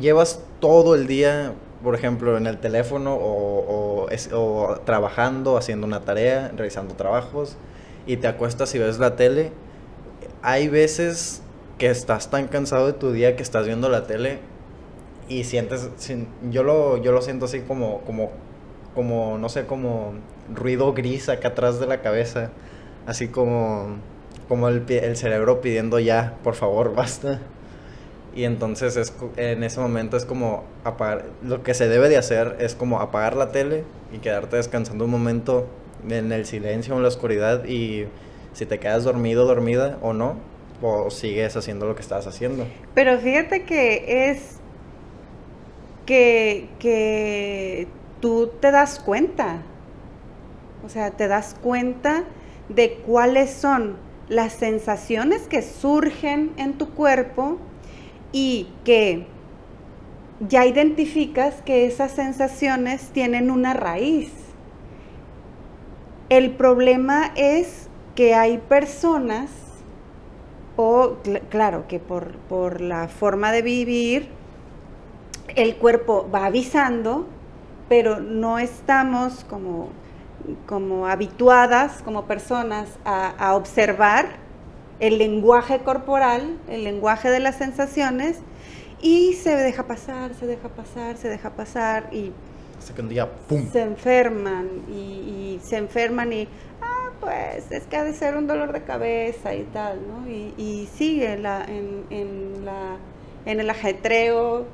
[0.00, 1.52] llevas todo el día,
[1.84, 7.56] por ejemplo, en el teléfono o, o trabajando, haciendo una tarea, realizando trabajos,
[8.04, 9.52] y te acuestas y ves la tele.
[10.42, 11.42] Hay veces
[11.78, 14.38] que estás tan cansado de tu día que estás viendo la tele
[15.28, 15.90] y sientes,
[16.50, 18.30] yo lo, yo lo siento así como, como,
[18.94, 20.14] como, no sé, como
[20.54, 22.50] ruido gris acá atrás de la cabeza,
[23.06, 23.96] así como,
[24.48, 27.40] como el, el cerebro pidiendo ya, por favor, basta.
[28.34, 32.56] Y entonces es, en ese momento es como apagar, lo que se debe de hacer
[32.60, 35.66] es como apagar la tele y quedarte descansando un momento
[36.08, 38.06] en el silencio, en la oscuridad y
[38.52, 40.36] si te quedas dormido, dormida o no,
[40.82, 42.66] o sigues haciendo lo que estás haciendo.
[42.94, 44.58] Pero fíjate que es
[46.04, 47.88] que, que
[48.20, 49.62] tú te das cuenta,
[50.84, 52.24] o sea, te das cuenta
[52.68, 53.96] de cuáles son
[54.28, 57.58] las sensaciones que surgen en tu cuerpo
[58.32, 59.26] y que
[60.40, 64.30] ya identificas que esas sensaciones tienen una raíz.
[66.28, 69.50] El problema es que hay personas
[70.76, 71.16] o
[71.48, 74.28] claro que por, la forma de vivir
[75.54, 77.26] el cuerpo va avisando,
[77.88, 79.88] pero no estamos como,
[80.66, 84.26] como habituadas como personas a, observar
[85.00, 88.38] el lenguaje corporal, el lenguaje de las sensaciones,
[89.00, 92.32] y se deja pasar, se deja pasar, se deja pasar, y
[93.72, 96.48] se enferman, y, y se enferman y
[97.20, 100.28] pues es que ha de ser un dolor de cabeza y tal, ¿no?
[100.28, 102.96] Y, sigue la, en, en, la,
[103.44, 104.66] en el ajetreo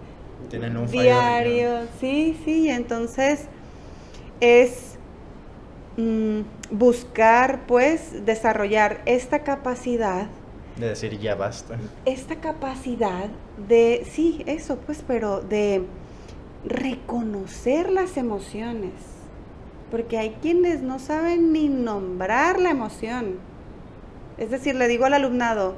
[0.90, 3.46] diario, sí, sí, entonces
[4.40, 4.96] es
[5.96, 10.26] mm, buscar, pues, desarrollar esta capacidad.
[10.76, 11.78] De decir, ya basta.
[12.04, 13.28] Esta capacidad
[13.68, 15.82] de, sí, eso, pues, pero de
[16.64, 18.92] reconocer las emociones
[19.92, 23.34] porque hay quienes no saben ni nombrar la emoción.
[24.38, 25.76] Es decir, le digo al alumnado,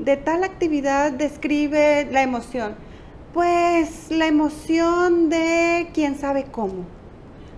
[0.00, 2.74] de tal actividad describe la emoción.
[3.32, 6.86] Pues la emoción de quién sabe cómo.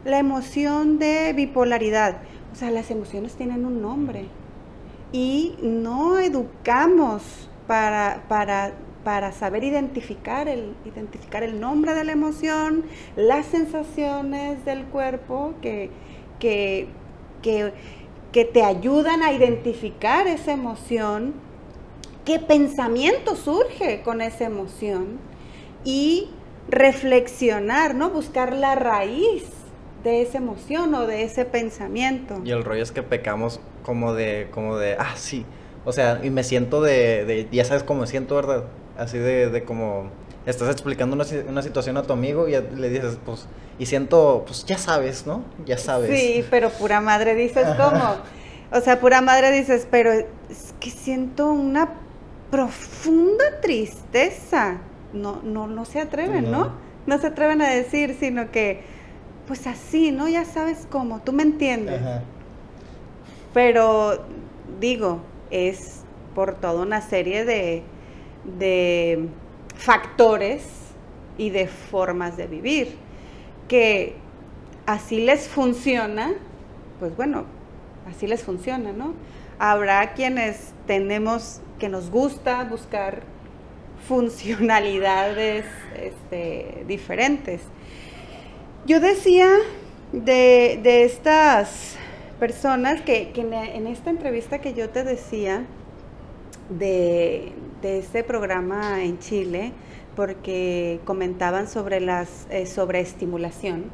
[0.04, 2.18] La emoción de bipolaridad.
[2.52, 4.26] O sea, las emociones tienen un nombre.
[5.10, 12.84] Y no educamos para, para para saber identificar el, identificar el nombre de la emoción,
[13.14, 15.90] las sensaciones del cuerpo que,
[16.40, 16.88] que,
[17.42, 21.34] que, te ayudan a identificar esa emoción,
[22.24, 25.18] qué pensamiento surge con esa emoción
[25.84, 26.30] y
[26.68, 28.10] reflexionar, ¿no?
[28.10, 29.44] Buscar la raíz
[30.02, 32.40] de esa emoción o de ese pensamiento.
[32.44, 35.44] Y el rollo es que pecamos como de, como de, ah, sí,
[35.84, 38.64] o sea, y me siento de, de ya sabes cómo me siento, ¿verdad?
[38.96, 40.11] Así de, de como
[40.46, 43.46] estás explicando una, una, situación a tu amigo y le dices, pues,
[43.78, 45.42] y siento, pues ya sabes, ¿no?
[45.66, 46.18] Ya sabes.
[46.18, 48.16] Sí, pero pura madre dices, ¿cómo?
[48.72, 51.90] O sea, pura madre dices, pero es que siento una
[52.50, 54.78] profunda tristeza.
[55.12, 56.72] No, no, no se atreven, ¿no?
[57.07, 57.18] ¿no?
[57.18, 58.83] se atreven a decir, sino que,
[59.46, 60.28] pues así, ¿no?
[60.28, 62.00] Ya sabes cómo, tú me entiendes.
[63.52, 64.24] Pero,
[64.80, 66.00] digo, es
[66.35, 67.85] por toda una serie de,
[68.59, 69.28] de
[69.76, 70.62] factores
[71.38, 72.96] y de formas de vivir,
[73.68, 74.14] que
[74.87, 76.35] así les funciona,
[77.00, 77.44] pues bueno,
[78.09, 79.14] así les funciona, ¿no?
[79.59, 83.22] Habrá quienes tenemos, que nos gusta buscar
[84.07, 85.64] funcionalidades
[85.96, 87.62] este, diferentes.
[88.87, 89.48] Yo decía
[90.12, 91.96] de, estas
[92.38, 95.64] personas que, en esta entrevista que yo te decía
[96.68, 97.52] de,
[97.85, 99.73] de este programa en Chile,
[100.16, 103.85] porque comentaban sobre las eh, sobreestimulación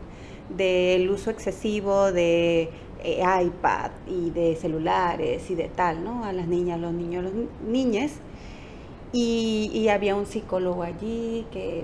[0.49, 2.71] del uso excesivo de
[3.03, 6.25] eh, iPad y de celulares y de tal, ¿no?
[6.25, 7.33] A las niñas, los niños, los
[7.67, 8.13] niñas.
[9.13, 11.83] Y, había un psicólogo allí que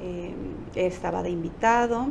[0.00, 0.34] eh,
[0.76, 2.06] estaba de invitado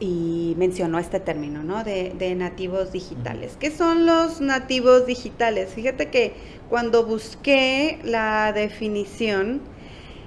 [0.00, 1.84] y mencionó este término, ¿no?
[1.84, 3.56] De, de, nativos digitales.
[3.60, 5.70] ¿Qué son los nativos digitales?
[5.74, 6.32] Fíjate que
[6.68, 9.60] cuando busqué la definición,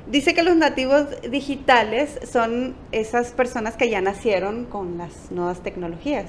[0.07, 6.25] Dice que los nativos digitales son esas personas que ya nacieron con las nuevas tecnologías,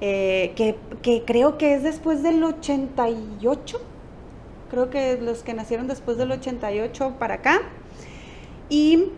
[0.00, 3.78] eh, que, creo que es después del 88,
[4.70, 7.60] creo que los que nacieron después del 88 para acá,
[8.70, 9.08] y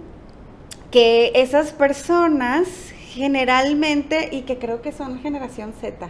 [0.90, 2.66] que esas personas
[3.10, 6.08] generalmente, y que creo que son generación Z,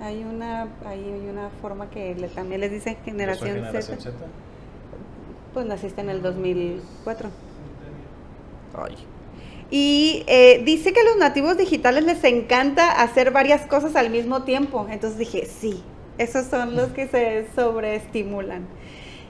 [0.00, 4.12] hay una, hay una forma que también les dicen generación, generación Z
[5.56, 7.30] pues naciste en el 2004.
[8.74, 8.94] Ay.
[9.70, 14.42] Y eh, dice que a los nativos digitales les encanta hacer varias cosas al mismo
[14.42, 14.86] tiempo.
[14.90, 15.82] Entonces dije, sí,
[16.18, 18.66] esos son los que se sobreestimulan.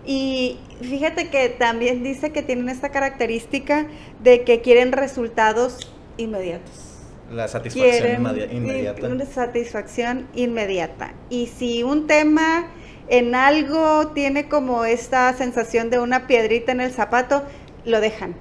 [0.05, 3.87] Y fíjate que también dice que tienen esta característica
[4.21, 6.93] de que quieren resultados inmediatos.
[7.31, 9.09] La satisfacción inmediata.
[9.09, 11.13] Una satisfacción inmediata.
[11.29, 12.69] Y si un tema
[13.09, 17.43] en algo tiene como esta sensación de una piedrita en el zapato,
[17.85, 18.35] lo dejan.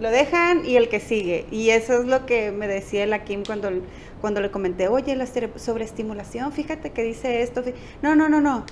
[0.00, 1.46] Lo dejan y el que sigue.
[1.50, 3.70] Y eso es lo que me decía la Kim cuando,
[4.20, 7.62] cuando le comenté, oye, la sobreestimulación, fíjate que dice esto.
[8.00, 8.64] No, no, no, no.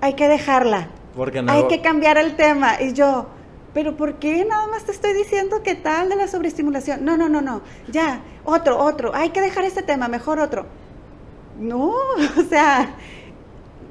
[0.00, 0.90] Hay que dejarla.
[1.16, 1.52] Porque no...
[1.52, 2.82] Hay que cambiar el tema.
[2.82, 3.28] Y yo,
[3.74, 7.04] pero ¿por qué nada más te estoy diciendo qué tal de la sobreestimulación?
[7.04, 7.62] No, no, no, no.
[7.88, 9.14] Ya, otro, otro.
[9.14, 10.66] Hay que dejar este tema, mejor otro.
[11.58, 11.88] No,
[12.38, 12.94] o sea,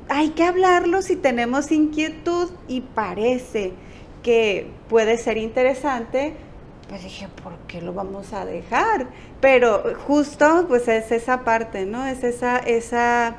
[0.08, 3.74] hay que hablarlo si tenemos inquietud y parece
[4.24, 6.34] que puede ser interesante,
[6.88, 9.08] pues dije, ¿por qué lo vamos a dejar?
[9.42, 12.06] Pero justo pues es esa parte, ¿no?
[12.06, 13.36] Es esa, esa,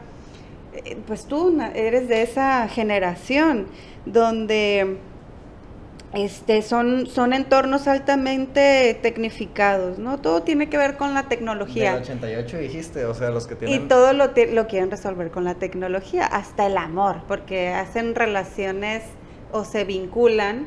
[0.74, 3.66] eh, pues tú eres de esa generación
[4.04, 4.98] donde
[6.14, 10.18] este, son, son entornos altamente tecnificados, ¿no?
[10.18, 11.94] Todo tiene que ver con la tecnología.
[11.94, 13.83] Del 88 dijiste, o sea, los que tienen...
[13.83, 19.03] Y todo lo, lo quieren resolver con la tecnología, hasta el amor, porque hacen relaciones
[19.53, 20.66] o se vinculan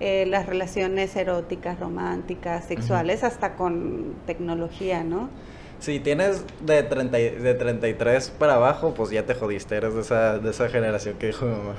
[0.00, 5.28] eh, las relaciones eróticas, románticas, sexuales, hasta con tecnología, ¿no?
[5.78, 10.38] Si tienes de, 30, de 33 para abajo, pues ya te jodiste, eres de esa,
[10.38, 11.74] de esa generación que dijo mi mamá.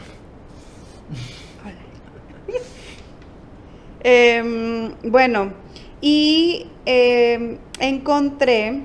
[4.04, 5.54] Em, bueno,
[6.02, 8.82] y em, encontré,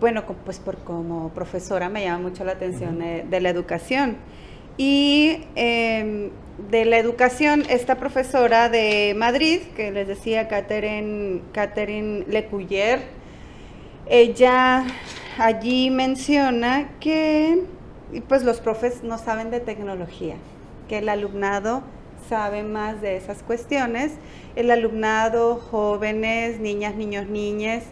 [0.00, 4.16] bueno, pues por como profesora me llama mucho la atención de, la educación.
[4.76, 6.30] Y em,
[6.70, 13.00] de la educación, esta profesora de Madrid, que les decía Catherine, Catherine Lecuyer,
[14.06, 14.84] ella
[15.38, 17.62] allí menciona que
[18.28, 20.36] pues los profes no saben de tecnología,
[20.88, 21.82] que el alumnado
[22.28, 24.12] sabe más de esas cuestiones.
[24.56, 27.84] El alumnado, jóvenes, niñas, niños, niñas,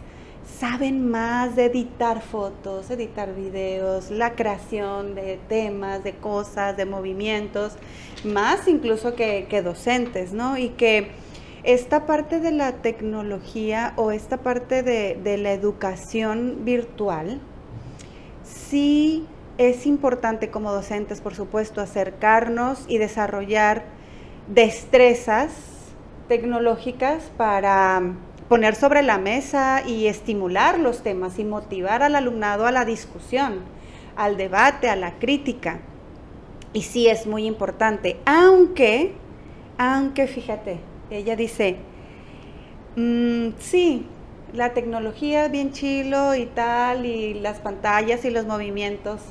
[0.59, 7.73] saben más de editar fotos, editar videos, la creación de temas, de cosas, de movimientos,
[8.23, 10.57] más incluso que, docentes, ¿no?
[10.57, 11.11] Y que
[11.63, 17.39] esta parte de la tecnología o esta parte de, de la educación virtual,
[18.43, 19.25] sí
[19.57, 23.85] es importante como docentes, por supuesto, acercarnos y desarrollar
[24.47, 25.51] destrezas
[26.27, 28.01] tecnológicas para
[28.49, 33.61] poner sobre la mesa y estimular los temas y motivar al alumnado a la discusión,
[34.15, 35.79] al debate, a la crítica.
[36.73, 39.13] Y sí es muy importante, aunque,
[39.77, 40.79] aunque fíjate,
[41.09, 41.77] ella dice,
[42.95, 44.07] mm, sí,
[44.53, 49.21] la tecnología es bien chilo y tal, y las pantallas y los movimientos,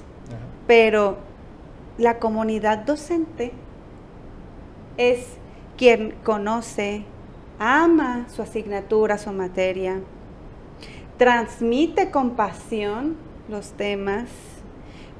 [0.67, 1.19] pero
[1.99, 3.53] la comunidad docente
[4.97, 5.27] es
[5.77, 7.05] quien conoce,
[7.59, 10.01] ama su asignatura, su materia,
[11.19, 13.17] transmite con pasión
[13.49, 14.29] los temas,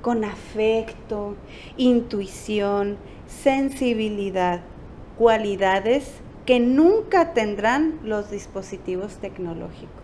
[0.01, 1.37] con afecto,
[1.77, 2.97] intuición,
[3.27, 4.61] sensibilidad.
[5.19, 10.03] cualidades que nunca tendrán los dispositivos tecnológicos.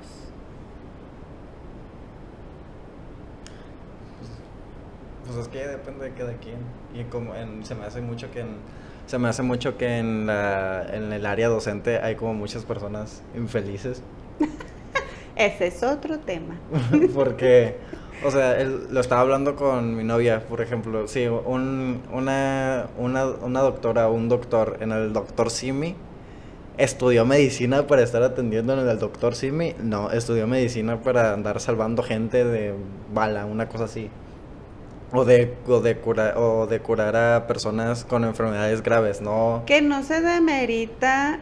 [5.24, 6.34] Pues es que depende de cada.
[6.94, 7.32] Y como
[7.64, 8.58] se me hace mucho que en,
[9.08, 13.22] se me hace mucho que en, la, en el área docente hay como muchas personas
[13.34, 14.02] infelices.
[15.36, 16.56] Ese es otro tema.
[17.14, 17.76] Porque,
[18.24, 21.08] o sea, lo estaba hablando con mi novia, por ejemplo.
[21.08, 25.96] Sí, un, una, una, una doctora, un doctor en el doctor Simi
[26.76, 29.74] estudió medicina para estar atendiendo en el doctor Simi.
[29.82, 32.74] No, estudió medicina para andar salvando gente de
[33.14, 34.10] bala, una cosa así.
[35.12, 39.62] O de, o de, curar, o de curar a personas con enfermedades graves, ¿no?
[39.66, 41.40] Que no se demerita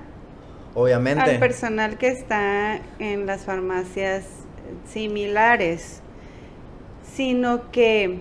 [0.74, 1.22] Obviamente.
[1.22, 4.24] al personal que está en las farmacias
[4.86, 6.00] similares,
[7.14, 8.20] sino que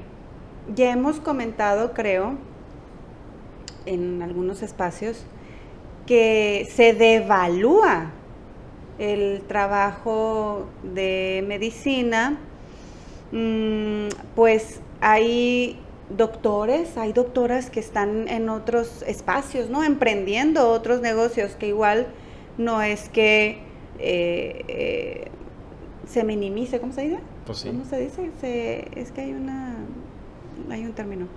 [0.74, 2.38] ya hemos comentado, creo,
[3.86, 5.26] en algunos espacios,
[6.08, 8.12] que se devalúa
[9.00, 12.38] el trabajo de medicina,
[13.32, 15.78] mm, pues hay
[16.10, 19.84] doctores, hay doctoras que están en otros espacios, ¿no?
[19.84, 22.08] Emprendiendo otros negocios que igual
[22.58, 23.60] no es que
[24.00, 25.28] eh, eh,
[26.08, 27.20] se minimice, ¿cómo se dice?
[27.46, 27.70] Pues sí.
[27.70, 28.88] ¿Cómo se dice?
[28.96, 29.76] es que hay una,
[30.70, 31.28] hay un término.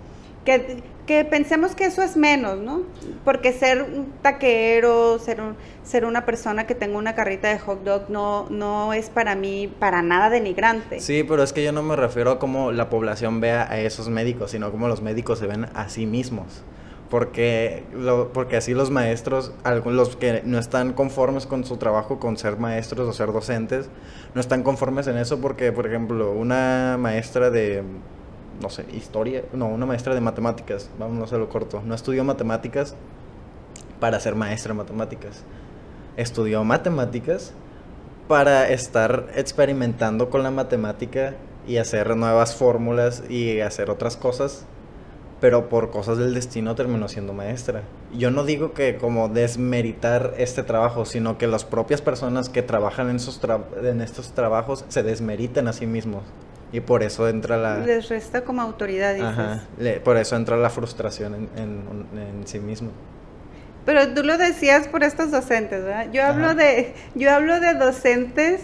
[0.44, 2.82] Que, que, pensemos que eso es menos, ¿no?
[3.24, 5.40] Porque ser un taquero, ser,
[5.82, 9.72] ser una persona que tenga una carrita de hot dog no, no es para mí
[9.80, 11.00] para nada denigrante.
[11.00, 14.11] Sí, pero es que yo no me refiero a cómo la población vea a esos
[14.11, 16.62] médicos, sino cómo los médicos se ven a sí mismos
[17.09, 19.52] porque, lo, porque así los maestros,
[19.86, 23.88] los que no están conformes con su trabajo, con ser maestros o ser docentes,
[24.34, 27.82] no están conformes en eso porque, por ejemplo, una maestra de,
[28.61, 32.94] no sé, historia, no, una maestra de matemáticas, vamos a lo corto, no estudió matemáticas
[34.00, 35.44] para ser maestra de matemáticas,
[36.16, 37.52] estudió matemáticas
[38.26, 41.34] para estar experimentando con la matemática
[41.66, 44.66] y hacer nuevas fórmulas y hacer otras cosas
[45.40, 47.82] pero por cosas del destino terminó siendo maestra.
[48.16, 53.09] Yo no digo que como desmeritar este trabajo, sino que las propias personas que trabajan
[53.11, 53.40] en, esos
[53.82, 56.22] en estos trabajos se desmeriten a sí mismos.
[56.73, 57.79] Y por eso entra la...
[57.79, 59.29] Les resta como autoridad, dices.
[59.29, 59.64] Ajá,
[60.05, 62.91] por eso entra la frustración en, en, sí mismo.
[63.87, 66.12] Pero tú lo decías por estos docentes, ¿verdad?
[66.12, 68.61] Yo hablo, de, yo hablo de docentes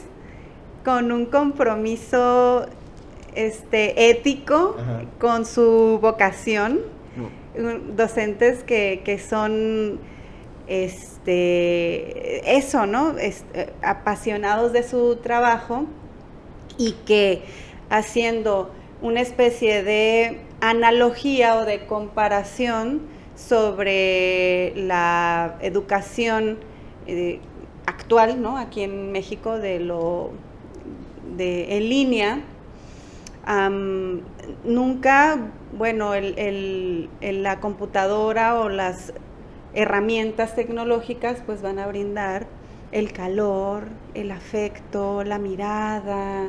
[0.85, 2.67] con un compromiso
[3.35, 4.77] este, ético
[5.19, 6.81] con su vocación,
[7.17, 7.97] mm.
[7.97, 9.99] docentes que, que, son
[10.67, 13.19] este, eso, ¿no?
[13.19, 13.35] Eh,
[13.83, 15.87] apasionados de su trabajo
[16.77, 17.43] y que
[17.97, 18.71] haciendo
[19.03, 23.03] una especie de analogía o de comparación
[23.37, 26.59] sobre la educación
[27.07, 27.41] eh,
[27.87, 28.57] actual, ¿no?
[28.57, 30.31] Aquí en México de lo
[31.37, 32.41] de en línea
[34.65, 35.39] nunca,
[35.77, 39.13] bueno, la computadora o las
[39.75, 42.47] herramientas tecnológicas pues van a brindar
[42.93, 46.49] el calor, el afecto, la mirada,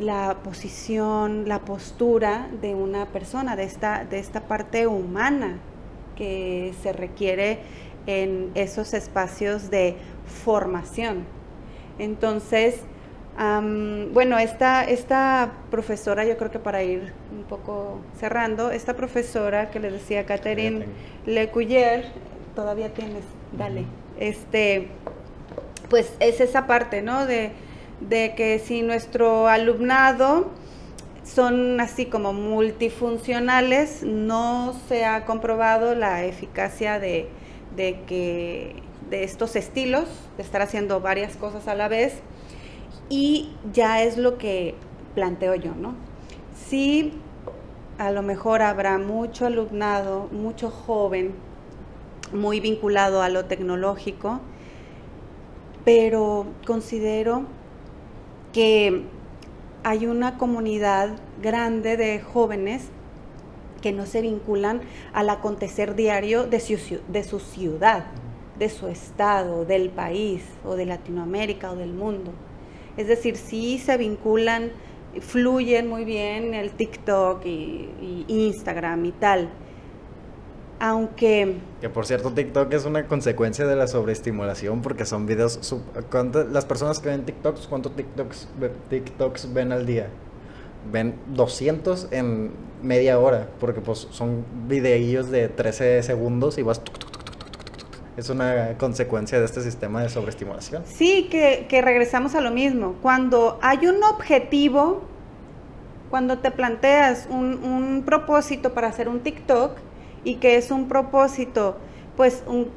[0.00, 5.58] la posición, la postura de una persona, de esta, de esta parte humana
[6.16, 7.58] que se requiere
[8.06, 9.96] en esos espacios de
[10.44, 11.24] formación.
[11.98, 12.80] Entonces,
[14.12, 19.80] bueno, esta, esta profesora, yo creo que para ir un poco cerrando, esta profesora que
[19.80, 20.86] le decía Catherine
[21.26, 22.06] Lecuyer,
[22.54, 23.24] todavía tienes,
[23.56, 23.84] dale,
[24.18, 24.88] este,
[25.88, 27.26] pues es esa parte, ¿no?
[27.26, 27.52] De,
[28.00, 30.48] de que si nuestro alumnado
[31.24, 37.28] son así como multifuncionales, no se ha comprobado la eficacia de,
[37.76, 42.20] de que de estos estilos, de estar haciendo varias cosas a la vez,
[43.08, 44.74] y ya es lo que
[45.14, 45.94] planteo yo, ¿no?
[46.68, 47.12] Sí,
[47.98, 51.34] a lo mejor habrá mucho alumnado, mucho joven,
[52.32, 54.40] muy vinculado a lo tecnológico,
[55.84, 57.44] pero considero
[58.52, 59.04] que
[59.82, 61.10] hay una comunidad
[61.42, 62.88] grande de jóvenes
[63.80, 64.82] que no se vinculan
[65.12, 68.04] al acontecer diario de su, de su ciudad,
[68.58, 72.32] de su estado, del país o de Latinoamérica o del mundo.
[72.96, 74.70] Es decir, sí se vinculan,
[75.20, 79.48] fluyen muy bien el TikTok y, Instagram y tal.
[80.80, 81.58] Aunque...
[81.82, 85.74] Que por cierto, TikTok es una consecuencia de la sobreestimulación porque son videos...
[86.50, 88.48] las personas que ven TikToks, ¿cuántos TikToks,
[88.88, 90.08] TikToks ven al día?
[90.90, 92.52] Ven 200 en
[92.82, 96.80] media hora porque pues son videillos de 13 segundos y vas
[98.16, 100.84] Es una consecuencia de este sistema de sobreestimulación.
[100.86, 102.94] Sí, que, que regresamos a lo mismo.
[103.02, 105.02] Cuando hay un objetivo,
[106.08, 109.89] cuando te planteas un, un propósito para hacer un TikTok
[110.24, 111.76] y que es un propósito,
[112.16, 112.68] pues, un,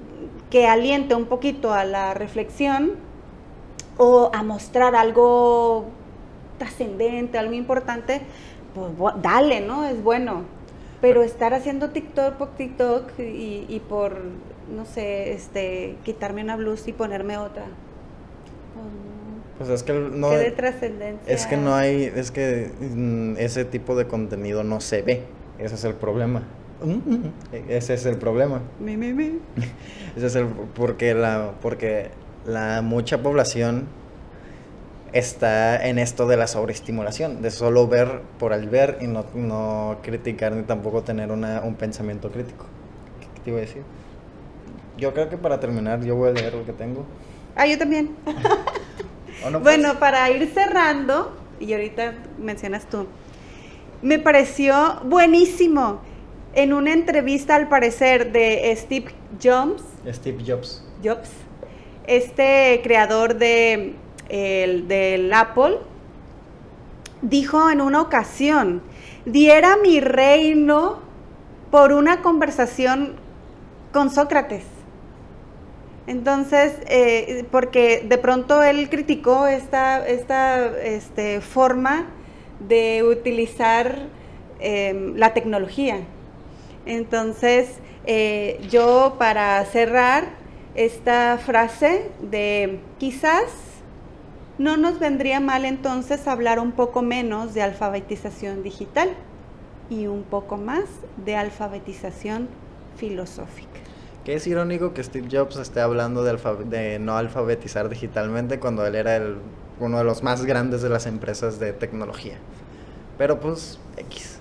[0.49, 2.93] que aliente un poquito a la reflexión
[3.97, 5.85] o a mostrar algo
[6.57, 8.21] trascendente, algo importante,
[8.73, 9.85] pues dale, ¿no?
[9.85, 10.43] Es bueno.
[11.01, 14.21] Pero estar haciendo TikTok por TikTok y, y por,
[14.73, 17.65] no sé, este, quitarme una blusa y ponerme otra.
[18.73, 19.13] Pues.
[19.57, 20.31] Pues es que no...
[20.31, 21.33] ¿Qué de trascendencia?
[21.33, 25.23] Es que no hay, es que mm, ese tipo de contenido no se ve.
[25.59, 26.43] Ese es el problema.
[27.69, 28.61] Ese es el problema.
[28.79, 29.39] Mi, mi, mi.
[30.15, 32.09] Ese es el porque la porque
[32.45, 33.87] la mucha población
[35.13, 39.97] está en esto de la sobreestimulación, de solo ver por el ver y no, no
[40.01, 42.65] criticar ni tampoco tener una, un pensamiento crítico.
[43.21, 43.83] ¿Qué, qué te iba a decir?
[44.97, 47.05] Yo creo que para terminar yo voy a leer lo que tengo.
[47.55, 48.15] Ah, yo también.
[49.45, 49.77] ¿O no, pues?
[49.77, 53.05] Bueno, para ir cerrando, y ahorita mencionas tú,
[54.01, 56.01] me pareció buenísimo
[56.53, 59.07] en una entrevista al parecer de Steve
[59.41, 60.83] Jobs, Steve Jobs.
[61.03, 61.29] Jobs
[62.07, 63.93] este creador de,
[64.29, 65.77] el, del Apple,
[67.21, 68.81] dijo en una ocasión,
[69.25, 70.99] diera mi reino
[71.71, 73.15] por una conversación
[73.91, 74.63] con Sócrates.
[76.05, 82.07] Entonces, eh, porque de pronto él criticó esta, esta este, forma
[82.59, 83.97] de utilizar
[84.59, 86.01] eh, la tecnología.
[86.85, 90.25] Entonces, eh, yo para cerrar
[90.75, 93.45] esta frase de quizás
[94.57, 99.09] no nos vendría mal entonces hablar un poco menos de alfabetización digital
[99.89, 100.85] y un poco más
[101.25, 102.47] de alfabetización
[102.97, 103.69] filosófica.
[104.25, 108.95] Que es irónico que Steve Jobs esté hablando de, de no alfabetizar digitalmente cuando él
[108.95, 109.37] era el,
[109.79, 112.37] uno de los más grandes de las empresas de tecnología.
[113.17, 114.39] Pero pues, X.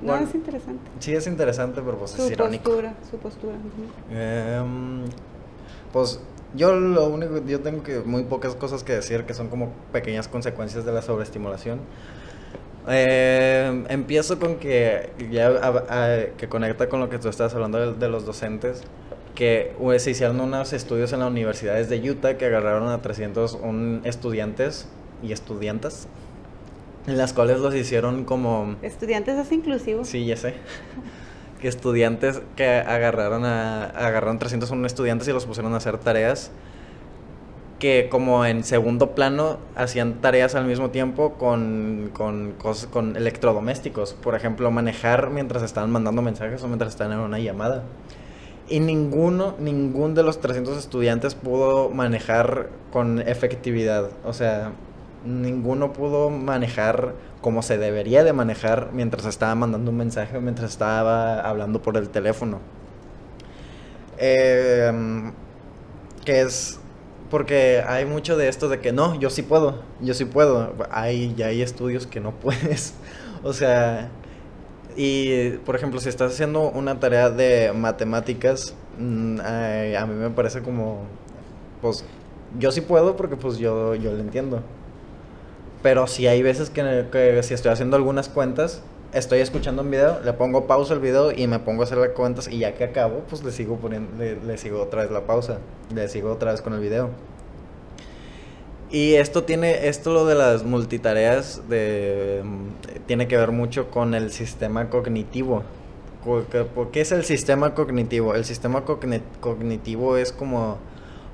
[0.00, 0.90] No, Bueno, es interesante.
[1.00, 2.64] sí es interesante, pero pues es Su irónico.
[2.70, 3.54] postura, su postura.
[4.12, 5.02] Em,
[5.92, 6.20] pues
[6.54, 10.28] yo lo único, yo tengo que muy pocas cosas que decir que son como pequeñas
[10.28, 11.80] consecuencias de la sobreestimulación.
[12.86, 17.78] Em, empiezo con que ya a- a- que conecta con lo que tú estabas hablando
[17.78, 18.82] de, de los docentes,
[19.34, 24.00] que pues, se hicieron unos estudios en las universidades de Utah que agarraron a 301
[24.04, 24.88] estudiantes
[25.22, 26.08] y estudiantas,
[27.08, 30.04] en las cuales los hicieron como Estudiantes es inclusivo.
[30.04, 30.54] Sí, ya sé.
[31.60, 36.50] Que estudiantes que agarraron a agarraron 301 estudiantes y los pusieron a hacer tareas
[37.78, 44.14] que como en segundo plano hacían tareas al mismo tiempo con, con, cos- con electrodomésticos.
[44.14, 47.84] Por ejemplo, manejar mientras estaban mandando mensajes o mientras estaban en una llamada.
[48.68, 54.10] Y ninguno, ningún de los 300 estudiantes pudo manejar con efectividad.
[54.24, 54.72] O sea,
[55.24, 61.40] ninguno pudo manejar como se debería de manejar mientras estaba mandando un mensaje mientras estaba
[61.40, 62.60] hablando por el teléfono.
[64.18, 65.32] Em,
[66.24, 66.80] que es
[67.30, 70.74] porque hay mucho de esto de que no, yo sí puedo, yo sí puedo.
[70.90, 72.94] Hay, ya hay estudios que no puedes.
[73.44, 74.10] O sea,
[74.96, 80.62] y por ejemplo, si estás haciendo una tarea de matemáticas, mm, a mí me parece
[80.62, 81.02] como,
[81.82, 82.04] pues,
[82.58, 84.62] yo sí puedo porque pues yo, yo lo entiendo.
[85.82, 90.20] Pero si hay veces que, que si estoy haciendo algunas cuentas, estoy escuchando un video,
[90.24, 92.84] le pongo pausa al video y me pongo a hacer las cuentas y ya que
[92.84, 94.10] acabo, pues le sigo poniendo,
[94.44, 95.58] le, sigo otra vez la pausa,
[95.94, 97.10] le sigo otra vez con el video.
[98.90, 102.42] Y esto tiene, esto lo de las multitareas de,
[103.06, 105.62] tiene que ver mucho con el sistema cognitivo.
[106.24, 108.34] Co- que- ¿Por qué es el sistema cognitivo?
[108.34, 110.78] El sistema cogni- cognitivo es como,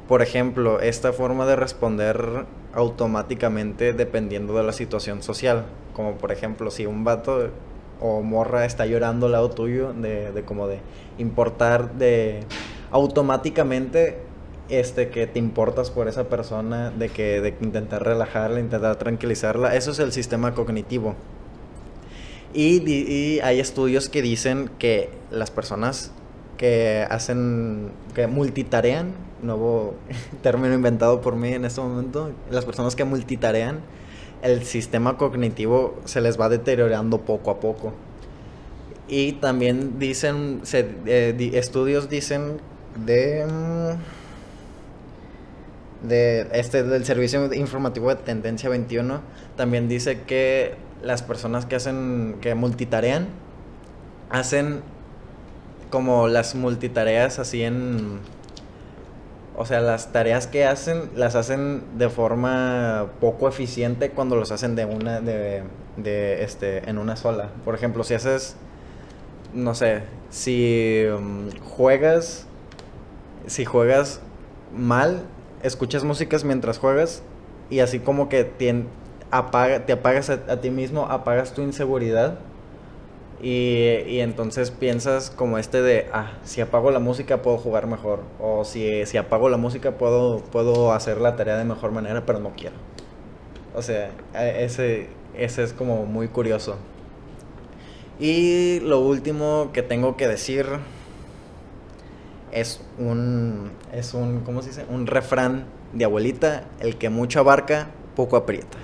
[0.09, 2.45] por ejemplo, esta forma de responder
[2.75, 5.67] automáticamente dependiendo de la situación social.
[5.95, 7.51] Como por ejemplo, si un vato
[8.01, 10.79] o morra está llorando al lado tuyo, de, de como de
[11.19, 12.41] importar, de
[12.91, 14.19] automáticamente
[14.69, 19.91] este que te importas por esa persona, de que de intentar relajarla, intentar tranquilizarla, eso
[19.91, 21.15] es el sistema cognitivo.
[22.53, 26.13] Y, y hay estudios que dicen que las personas
[26.57, 29.95] que hacen, que multitarean, nuevo
[30.43, 33.81] término inventado por mí en este momento, las personas que multitarean,
[34.43, 37.93] el sistema cognitivo se les va deteriorando poco a poco.
[39.09, 42.59] Y también dicen, se- eh, di- estudios dicen
[43.05, 43.99] de, mm,
[46.09, 49.21] de este del servicio informativo de Tendencia 21,
[49.57, 53.29] también dice que las personas que hacen, que multitarean,
[54.31, 54.83] hacen
[55.95, 58.19] como las multitareas así en
[59.57, 64.75] o sea, las tareas que hacen las hacen de forma poco eficiente cuando los hacen
[64.75, 65.63] de una de,
[65.97, 67.51] de este en una sola.
[67.65, 68.57] Por ejemplo, si haces
[69.53, 72.49] no sé, si um, juegas
[73.47, 74.21] si juegas
[74.77, 75.23] mal,
[75.63, 77.23] escuchas músicas mientras juegas
[77.71, 78.83] y así como que te,
[79.31, 82.41] apaga, te apagas a ti mismo, apagas tu inseguridad
[83.45, 88.21] y, entonces piensas como este de, ah, si apago la música puedo jugar mejor.
[88.41, 92.41] O si, si apago la música puedo, puedo hacer la tarea de mejor manera, pero
[92.41, 92.77] no quiero.
[93.75, 96.77] O sea, ese, ese es como muy curioso.
[98.19, 100.67] Y lo último que tengo que decir
[102.51, 104.87] es un, es un, ¿cómo se dice?
[104.89, 108.79] Un refrán de abuelita, el que mucho abarca, poco aprieta.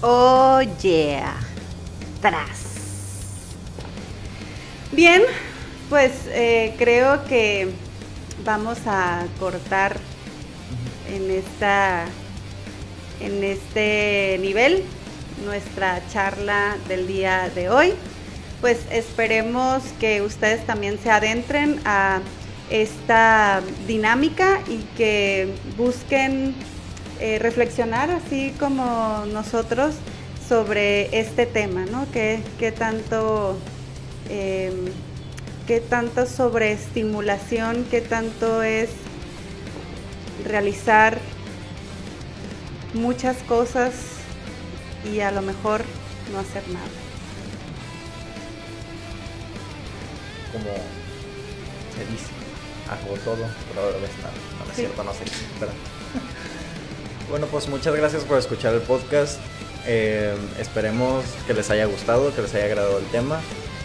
[0.00, 1.34] Oh yeah.
[2.20, 2.69] Tras.
[4.92, 5.22] Bien,
[5.88, 7.68] pues eh, creo que
[8.44, 9.96] vamos a cortar
[11.08, 12.06] en esta
[13.20, 14.82] en este nivel
[15.44, 17.94] nuestra charla del día de hoy.
[18.60, 22.20] Pues esperemos que ustedes también se adentren a
[22.68, 26.52] esta dinámica y que busquen
[27.20, 29.94] eh, reflexionar así como nosotros
[30.48, 32.10] sobre este tema, ¿no?
[32.12, 33.56] ¿Qué, qué tanto
[34.28, 34.72] eh,
[35.66, 38.90] qué tanto sobreestimulación, qué tanto es
[40.44, 41.18] realizar
[42.92, 43.92] muchas cosas
[45.04, 45.84] y a lo mejor
[46.32, 46.88] no hacer nada.
[50.52, 50.70] Como
[51.94, 52.32] se dice,
[52.90, 54.32] hago todo, pero a la vez nada.
[54.58, 55.20] No, es cierto, no sé.
[57.30, 59.38] bueno, pues muchas gracias por escuchar el podcast.
[59.86, 63.40] Eh, esperemos que les haya gustado, que les haya agradado el tema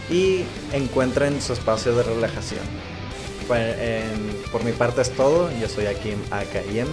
[0.09, 2.65] y encuentren su espacio de relajación.
[4.51, 6.89] por mi parte es todo, yo soy en AKM.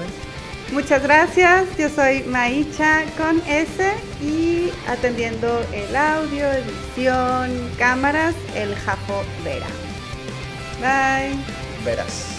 [0.73, 3.93] Muchas gracias, yo soy Maicha con S
[4.23, 9.67] y atendiendo el audio, edición, cámaras, el Japo Vera.
[10.81, 11.37] Bye.
[11.85, 12.32] Veras.